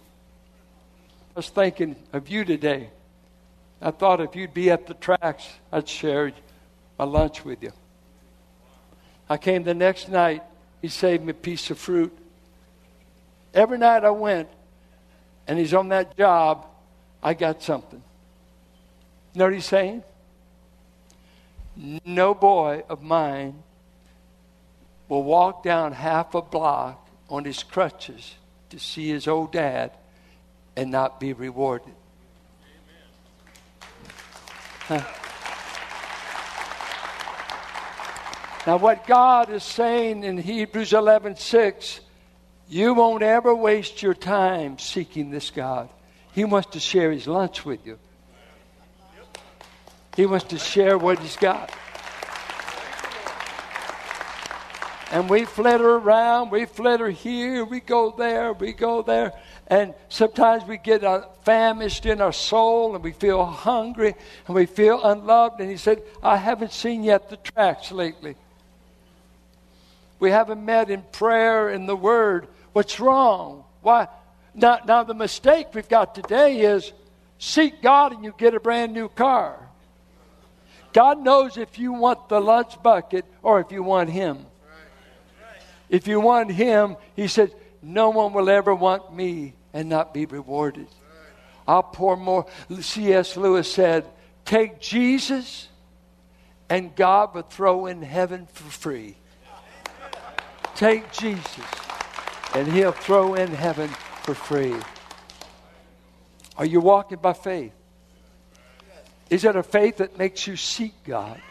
I 1.35 1.39
was 1.39 1.49
thinking 1.49 1.97
of 2.13 2.29
you 2.29 2.45
today. 2.45 2.89
I 3.81 3.91
thought 3.91 4.21
if 4.21 4.33
you'd 4.33 4.53
be 4.53 4.71
at 4.71 4.87
the 4.87 4.93
tracks, 4.93 5.45
I'd 5.73 5.89
share 5.89 6.31
my 6.97 7.03
lunch 7.03 7.43
with 7.43 7.61
you. 7.61 7.73
I 9.29 9.35
came 9.35 9.63
the 9.63 9.73
next 9.73 10.07
night. 10.07 10.43
He 10.85 10.89
saved 10.89 11.23
me 11.23 11.31
a 11.31 11.33
piece 11.33 11.71
of 11.71 11.79
fruit. 11.79 12.15
Every 13.55 13.79
night 13.79 14.05
I 14.05 14.11
went, 14.11 14.47
and 15.47 15.57
he's 15.57 15.73
on 15.73 15.89
that 15.89 16.15
job, 16.15 16.67
I 17.23 17.33
got 17.33 17.63
something. 17.63 18.03
You 19.33 19.39
know 19.39 19.45
what 19.45 19.55
he's 19.55 19.65
saying? 19.65 20.03
No 22.05 22.35
boy 22.35 22.83
of 22.87 23.01
mine 23.01 23.63
will 25.09 25.23
walk 25.23 25.63
down 25.63 25.91
half 25.91 26.35
a 26.35 26.43
block 26.43 27.09
on 27.31 27.45
his 27.45 27.63
crutches 27.63 28.35
to 28.69 28.77
see 28.77 29.09
his 29.09 29.27
old 29.27 29.51
dad 29.51 29.89
and 30.75 30.91
not 30.91 31.19
be 31.19 31.33
rewarded. 31.33 31.95
Huh. 34.81 35.01
Now, 38.65 38.77
what 38.77 39.05
God 39.05 39.51
is 39.51 39.63
saying 39.63 40.23
in 40.23 40.37
Hebrews 40.37 40.93
11 40.93 41.37
6 41.37 42.01
you 42.67 42.95
won't 42.95 43.21
ever 43.21 43.53
waste 43.53 44.01
your 44.01 44.15
time 44.15 44.79
seeking 44.79 45.29
this 45.29 45.51
God. 45.51 45.89
He 46.33 46.45
wants 46.45 46.69
to 46.71 46.79
share 46.79 47.11
his 47.11 47.27
lunch 47.27 47.63
with 47.63 47.85
you. 47.85 47.99
He 50.15 50.25
wants 50.25 50.45
to 50.45 50.57
share 50.57 50.97
what 50.97 51.19
he's 51.19 51.35
got. 51.35 51.71
And 55.11 55.29
we 55.29 55.45
flitter 55.45 55.95
around, 55.95 56.49
we 56.49 56.65
flitter 56.65 57.09
here, 57.09 57.63
we 57.63 57.79
go 57.79 58.11
there, 58.17 58.51
we 58.53 58.73
go 58.73 59.03
there. 59.03 59.33
And 59.67 59.93
sometimes 60.09 60.65
we 60.65 60.77
get 60.77 61.03
famished 61.45 62.05
in 62.05 62.21
our 62.21 62.33
soul 62.33 62.95
and 62.95 63.03
we 63.03 63.11
feel 63.11 63.45
hungry 63.45 64.15
and 64.47 64.55
we 64.55 64.65
feel 64.65 65.03
unloved. 65.03 65.61
And 65.61 65.69
he 65.69 65.77
said, 65.77 66.01
I 66.23 66.37
haven't 66.37 66.71
seen 66.71 67.03
yet 67.03 67.29
the 67.29 67.37
tracks 67.37 67.91
lately. 67.91 68.35
We 70.19 70.31
haven't 70.31 70.63
met 70.63 70.89
in 70.89 71.03
prayer 71.11 71.69
in 71.69 71.85
the 71.85 71.95
Word. 71.95 72.47
What's 72.73 72.99
wrong? 72.99 73.63
Why? 73.81 74.07
Now, 74.53 74.79
now, 74.85 75.03
the 75.03 75.13
mistake 75.13 75.67
we've 75.73 75.89
got 75.89 76.15
today 76.15 76.61
is 76.61 76.93
seek 77.37 77.81
God 77.81 78.13
and 78.13 78.23
you 78.23 78.33
get 78.37 78.55
a 78.55 78.59
brand 78.59 78.93
new 78.93 79.09
car. 79.09 79.59
God 80.93 81.21
knows 81.21 81.57
if 81.57 81.77
you 81.77 81.91
want 81.91 82.29
the 82.29 82.39
lunch 82.39 82.81
bucket 82.81 83.25
or 83.43 83.59
if 83.59 83.71
you 83.71 83.83
want 83.83 84.09
Him. 84.09 84.45
If 85.89 86.07
you 86.07 86.21
want 86.21 86.51
Him, 86.51 86.95
He 87.15 87.27
said, 87.27 87.51
no 87.85 88.09
one 88.09 88.33
will 88.33 88.49
ever 88.49 88.73
want 88.73 89.13
me 89.13 89.53
and 89.71 89.89
not 89.89 90.13
be 90.13 90.25
rewarded. 90.25 90.87
I'll 91.67 91.83
pour 91.83 92.17
more. 92.17 92.47
C.S. 92.79 93.37
Lewis 93.37 93.71
said, 93.71 94.05
Take 94.43 94.79
Jesus, 94.79 95.67
and 96.69 96.95
God 96.95 97.35
will 97.35 97.43
throw 97.43 97.85
in 97.85 98.01
heaven 98.01 98.47
for 98.51 98.63
free. 98.63 99.17
Take 100.75 101.11
Jesus 101.11 101.65
and 102.53 102.67
he'll 102.71 102.91
throw 102.91 103.35
in 103.35 103.47
heaven 103.47 103.89
for 104.23 104.33
free. 104.33 104.75
Are 106.57 106.65
you 106.65 106.79
walking 106.81 107.17
by 107.17 107.33
faith? 107.33 107.73
Is 109.29 109.43
it 109.43 109.55
a 109.55 109.63
faith 109.63 109.97
that 109.97 110.17
makes 110.17 110.45
you 110.47 110.55
seek 110.55 110.93
God? 111.03 111.41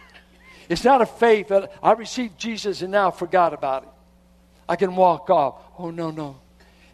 It's 0.69 0.85
not 0.85 1.03
a 1.03 1.07
faith 1.07 1.49
that 1.49 1.73
I 1.83 1.93
received 1.93 2.39
Jesus 2.39 2.83
and 2.83 2.93
now 2.93 3.11
forgot 3.11 3.53
about 3.53 3.83
it. 3.83 3.89
I 4.69 4.77
can 4.77 4.97
walk 4.97 5.29
off. 5.29 5.57
Oh, 5.79 5.91
no, 5.91 6.11
no. 6.11 6.37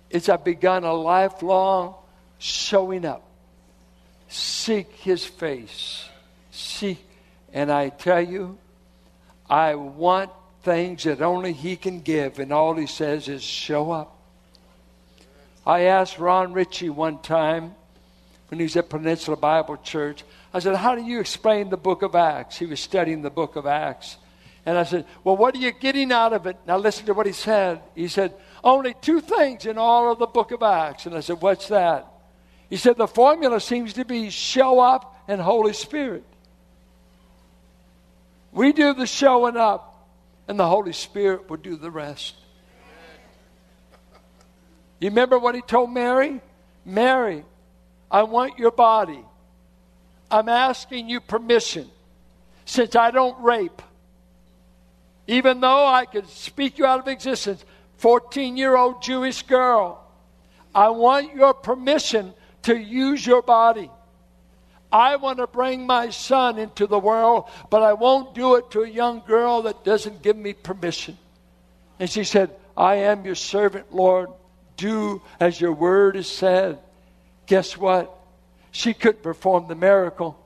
It's 0.08 0.28
I've 0.28 0.44
begun 0.44 0.84
a 0.84 0.92
lifelong 0.92 1.94
showing 2.38 3.04
up. 3.04 3.22
Seek 4.28 4.90
his 4.92 5.24
face. 5.24 6.08
Seek. 6.50 7.04
And 7.52 7.70
I 7.70 7.90
tell 7.90 8.20
you, 8.20 8.58
I 9.48 9.74
want 9.74 10.30
things 10.62 11.05
that 11.05 11.23
only 11.23 11.53
He 11.53 11.77
can 11.77 12.01
give, 12.01 12.38
and 12.38 12.53
all 12.53 12.75
He 12.75 12.87
says 12.87 13.29
is, 13.29 13.42
show 13.42 13.90
up. 13.90 14.16
I 15.66 15.83
asked 15.83 16.18
Ron 16.18 16.53
Ritchie 16.53 16.90
one 16.90 17.20
time 17.20 17.75
when 18.49 18.59
he 18.59 18.64
was 18.64 18.77
at 18.77 18.88
Peninsula 18.88 19.37
Bible 19.37 19.77
Church, 19.77 20.25
I 20.53 20.59
said, 20.59 20.75
How 20.75 20.96
do 20.96 21.03
you 21.03 21.20
explain 21.20 21.70
the 21.70 21.77
book 21.77 22.03
of 22.03 22.16
Acts? 22.16 22.59
He 22.59 22.66
was 22.66 22.81
studying 22.81 23.23
the 23.23 23.31
book 23.31 23.55
of 23.55 23.66
Acts. 23.66 24.16
And 24.66 24.77
I 24.77 24.83
said, 24.83 25.05
Well, 25.23 25.37
what 25.37 25.55
are 25.55 25.59
you 25.59 25.70
getting 25.70 26.11
out 26.11 26.33
of 26.33 26.46
it? 26.46 26.57
Now 26.66 26.77
listen 26.77 27.07
to 27.07 27.14
what 27.14 27.27
he 27.27 27.33
said. 27.33 27.81
He 27.94 28.09
said, 28.09 28.35
Only 28.64 28.94
two 29.01 29.20
things 29.20 29.66
in 29.66 29.79
all 29.79 30.11
of 30.11 30.18
the 30.18 30.27
book 30.27 30.51
of 30.51 30.62
Acts. 30.62 31.07
And 31.07 31.14
I 31.14 31.20
said, 31.20 31.40
What's 31.40 31.68
that? 31.68 32.09
He 32.68 32.77
said, 32.77 32.96
The 32.96 33.07
formula 33.07 33.61
seems 33.61 33.92
to 33.92 34.05
be 34.05 34.31
show 34.31 34.81
up 34.81 35.25
and 35.29 35.40
Holy 35.40 35.73
Spirit. 35.73 36.25
We 38.53 38.73
do 38.73 38.94
the 38.94 39.07
showing 39.07 39.57
up 39.57 39.89
and 40.50 40.58
the 40.58 40.66
Holy 40.66 40.92
Spirit 40.92 41.48
will 41.48 41.58
do 41.58 41.76
the 41.76 41.92
rest. 41.92 42.34
You 44.98 45.08
remember 45.08 45.38
what 45.38 45.54
he 45.54 45.62
told 45.62 45.92
Mary? 45.92 46.40
Mary, 46.84 47.44
I 48.10 48.24
want 48.24 48.58
your 48.58 48.72
body. 48.72 49.24
I'm 50.28 50.48
asking 50.48 51.08
you 51.08 51.20
permission 51.20 51.88
since 52.64 52.96
I 52.96 53.12
don't 53.12 53.40
rape. 53.40 53.80
Even 55.28 55.60
though 55.60 55.86
I 55.86 56.04
could 56.04 56.28
speak 56.28 56.78
you 56.78 56.84
out 56.84 56.98
of 56.98 57.06
existence, 57.06 57.64
14 57.98 58.56
year 58.56 58.76
old 58.76 59.02
Jewish 59.02 59.44
girl, 59.44 60.04
I 60.74 60.88
want 60.88 61.32
your 61.32 61.54
permission 61.54 62.34
to 62.62 62.76
use 62.76 63.24
your 63.24 63.42
body. 63.42 63.88
I 64.92 65.16
want 65.16 65.38
to 65.38 65.46
bring 65.46 65.87
my 65.87 66.11
son 66.11 66.59
into 66.59 66.87
the 66.87 66.98
world, 66.98 67.48
but 67.70 67.83
I 67.83 67.92
won't 67.92 68.35
do 68.35 68.57
it 68.57 68.70
to 68.72 68.83
a 68.83 68.88
young 68.88 69.22
girl 69.26 69.62
that 69.62 69.85
doesn't 69.85 70.22
give 70.22 70.37
me 70.37 70.53
permission. 70.53 71.16
And 71.98 72.11
she 72.11 72.24
said, 72.24 72.50
I 72.76 72.96
am 72.96 73.24
your 73.24 73.35
servant, 73.35 73.94
Lord. 73.94 74.31
Do 74.76 75.22
as 75.38 75.61
your 75.61 75.72
word 75.72 76.16
is 76.16 76.26
said. 76.26 76.79
Guess 77.46 77.76
what? 77.76 78.16
She 78.70 78.94
couldn't 78.94 79.22
perform 79.22 79.68
the 79.68 79.74
miracle, 79.74 80.38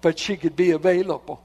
but 0.00 0.18
she 0.18 0.36
could 0.36 0.54
be 0.54 0.70
available. 0.70 1.42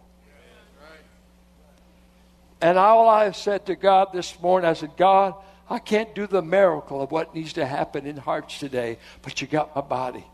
And 2.62 2.78
all 2.78 3.10
I 3.10 3.26
have 3.26 3.36
said 3.36 3.66
to 3.66 3.76
God 3.76 4.14
this 4.14 4.40
morning, 4.40 4.70
I 4.70 4.74
said, 4.74 4.96
God, 4.96 5.34
I 5.70 5.80
can't 5.80 6.14
do 6.14 6.28
the 6.28 6.42
miracle 6.42 7.02
of 7.02 7.12
what 7.12 7.34
needs 7.34 7.54
to 7.54 7.66
happen 7.66 8.06
in 8.06 8.16
hearts 8.16 8.60
today, 8.60 9.00
but 9.22 9.42
you 9.42 9.48
got 9.48 9.76
my 9.76 9.82
body. 9.82 10.26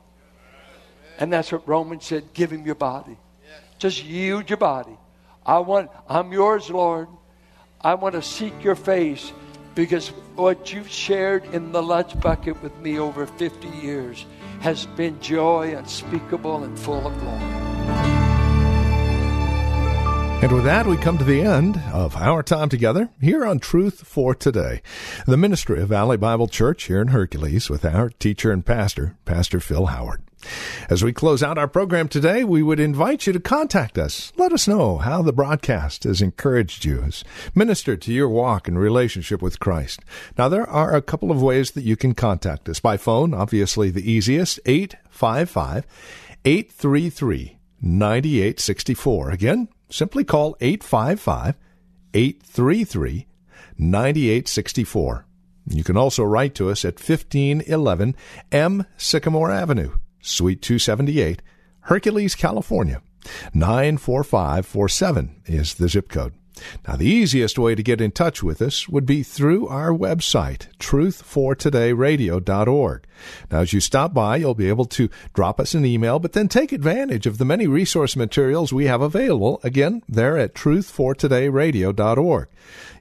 And 1.19 1.31
that's 1.31 1.51
what 1.51 1.67
Romans 1.67 2.05
said 2.05 2.33
give 2.33 2.51
him 2.51 2.65
your 2.65 2.75
body. 2.75 3.17
Just 3.77 4.03
yield 4.03 4.49
your 4.49 4.57
body. 4.57 4.97
I 5.45 5.59
want, 5.59 5.91
I'm 6.07 6.31
yours, 6.31 6.69
Lord. 6.69 7.07
I 7.81 7.93
want 7.93 8.15
to 8.15 8.21
seek 8.21 8.63
your 8.63 8.75
face 8.75 9.31
because 9.73 10.09
what 10.35 10.73
you've 10.73 10.89
shared 10.89 11.45
in 11.53 11.71
the 11.71 11.81
lunch 11.81 12.19
bucket 12.19 12.61
with 12.61 12.77
me 12.79 12.99
over 12.99 13.25
50 13.25 13.67
years 13.69 14.25
has 14.59 14.85
been 14.85 15.19
joy 15.21 15.75
unspeakable 15.77 16.63
and 16.63 16.77
full 16.77 17.07
of 17.07 17.17
glory. 17.19 17.39
And 20.41 20.53
with 20.53 20.63
that, 20.63 20.87
we 20.87 20.95
come 20.95 21.17
to 21.17 21.25
the 21.25 21.41
end 21.41 21.81
of 21.91 22.15
our 22.15 22.43
time 22.43 22.69
together 22.69 23.09
here 23.21 23.45
on 23.45 23.59
Truth 23.59 24.07
for 24.07 24.33
Today, 24.33 24.81
the 25.25 25.35
ministry 25.35 25.81
of 25.81 25.89
Valley 25.89 26.15
Bible 26.15 26.47
Church 26.47 26.83
here 26.83 27.01
in 27.01 27.09
Hercules 27.09 27.69
with 27.69 27.83
our 27.83 28.09
teacher 28.09 28.51
and 28.51 28.65
pastor, 28.65 29.17
Pastor 29.25 29.59
Phil 29.59 29.87
Howard. 29.87 30.21
As 30.89 31.03
we 31.03 31.13
close 31.13 31.43
out 31.43 31.57
our 31.57 31.67
program 31.67 32.07
today, 32.07 32.43
we 32.43 32.63
would 32.63 32.79
invite 32.79 33.27
you 33.27 33.33
to 33.33 33.39
contact 33.39 33.97
us. 33.97 34.31
Let 34.37 34.53
us 34.53 34.67
know 34.67 34.97
how 34.97 35.21
the 35.21 35.33
broadcast 35.33 36.03
has 36.05 36.21
encouraged 36.21 36.85
you, 36.85 37.01
has 37.01 37.23
ministered 37.53 38.01
to 38.03 38.13
your 38.13 38.29
walk 38.29 38.67
and 38.67 38.79
relationship 38.79 39.41
with 39.41 39.59
Christ. 39.59 40.01
Now, 40.37 40.49
there 40.49 40.67
are 40.69 40.95
a 40.95 41.01
couple 41.01 41.31
of 41.31 41.41
ways 41.41 41.71
that 41.71 41.83
you 41.83 41.95
can 41.95 42.13
contact 42.13 42.69
us. 42.69 42.79
By 42.79 42.97
phone, 42.97 43.33
obviously 43.33 43.89
the 43.89 44.09
easiest, 44.09 44.59
855 44.65 45.85
833 46.45 47.59
9864. 47.81 49.29
Again, 49.31 49.67
simply 49.89 50.23
call 50.23 50.55
855 50.61 51.55
833 52.13 53.27
9864. 53.77 55.25
You 55.67 55.83
can 55.83 55.97
also 55.97 56.23
write 56.23 56.55
to 56.55 56.69
us 56.69 56.83
at 56.83 56.95
1511 56.95 58.15
M 58.51 58.85
Sycamore 58.97 59.51
Avenue, 59.51 59.97
Suite 60.21 60.61
278, 60.61 61.41
Hercules, 61.81 62.35
California. 62.35 63.01
94547 63.53 65.41
is 65.45 65.75
the 65.75 65.89
zip 65.89 66.09
code. 66.09 66.33
Now, 66.87 66.95
the 66.95 67.07
easiest 67.07 67.57
way 67.57 67.75
to 67.75 67.83
get 67.83 67.99
in 68.01 68.11
touch 68.11 68.43
with 68.43 68.61
us 68.61 68.89
would 68.89 69.05
be 69.05 69.23
through 69.23 69.67
our 69.67 69.91
website, 69.91 70.67
truthfortodayradio.org. 70.77 73.05
Now, 73.51 73.59
as 73.59 73.73
you 73.73 73.79
stop 73.79 74.13
by, 74.13 74.37
you'll 74.37 74.55
be 74.55 74.69
able 74.69 74.85
to 74.85 75.09
drop 75.33 75.59
us 75.59 75.73
an 75.73 75.85
email, 75.85 76.19
but 76.19 76.33
then 76.33 76.47
take 76.47 76.71
advantage 76.71 77.25
of 77.25 77.37
the 77.37 77.45
many 77.45 77.67
resource 77.67 78.15
materials 78.15 78.73
we 78.73 78.85
have 78.85 79.01
available, 79.01 79.59
again, 79.63 80.03
there 80.07 80.37
at 80.37 80.55
truthfortodayradio.org. 80.55 82.47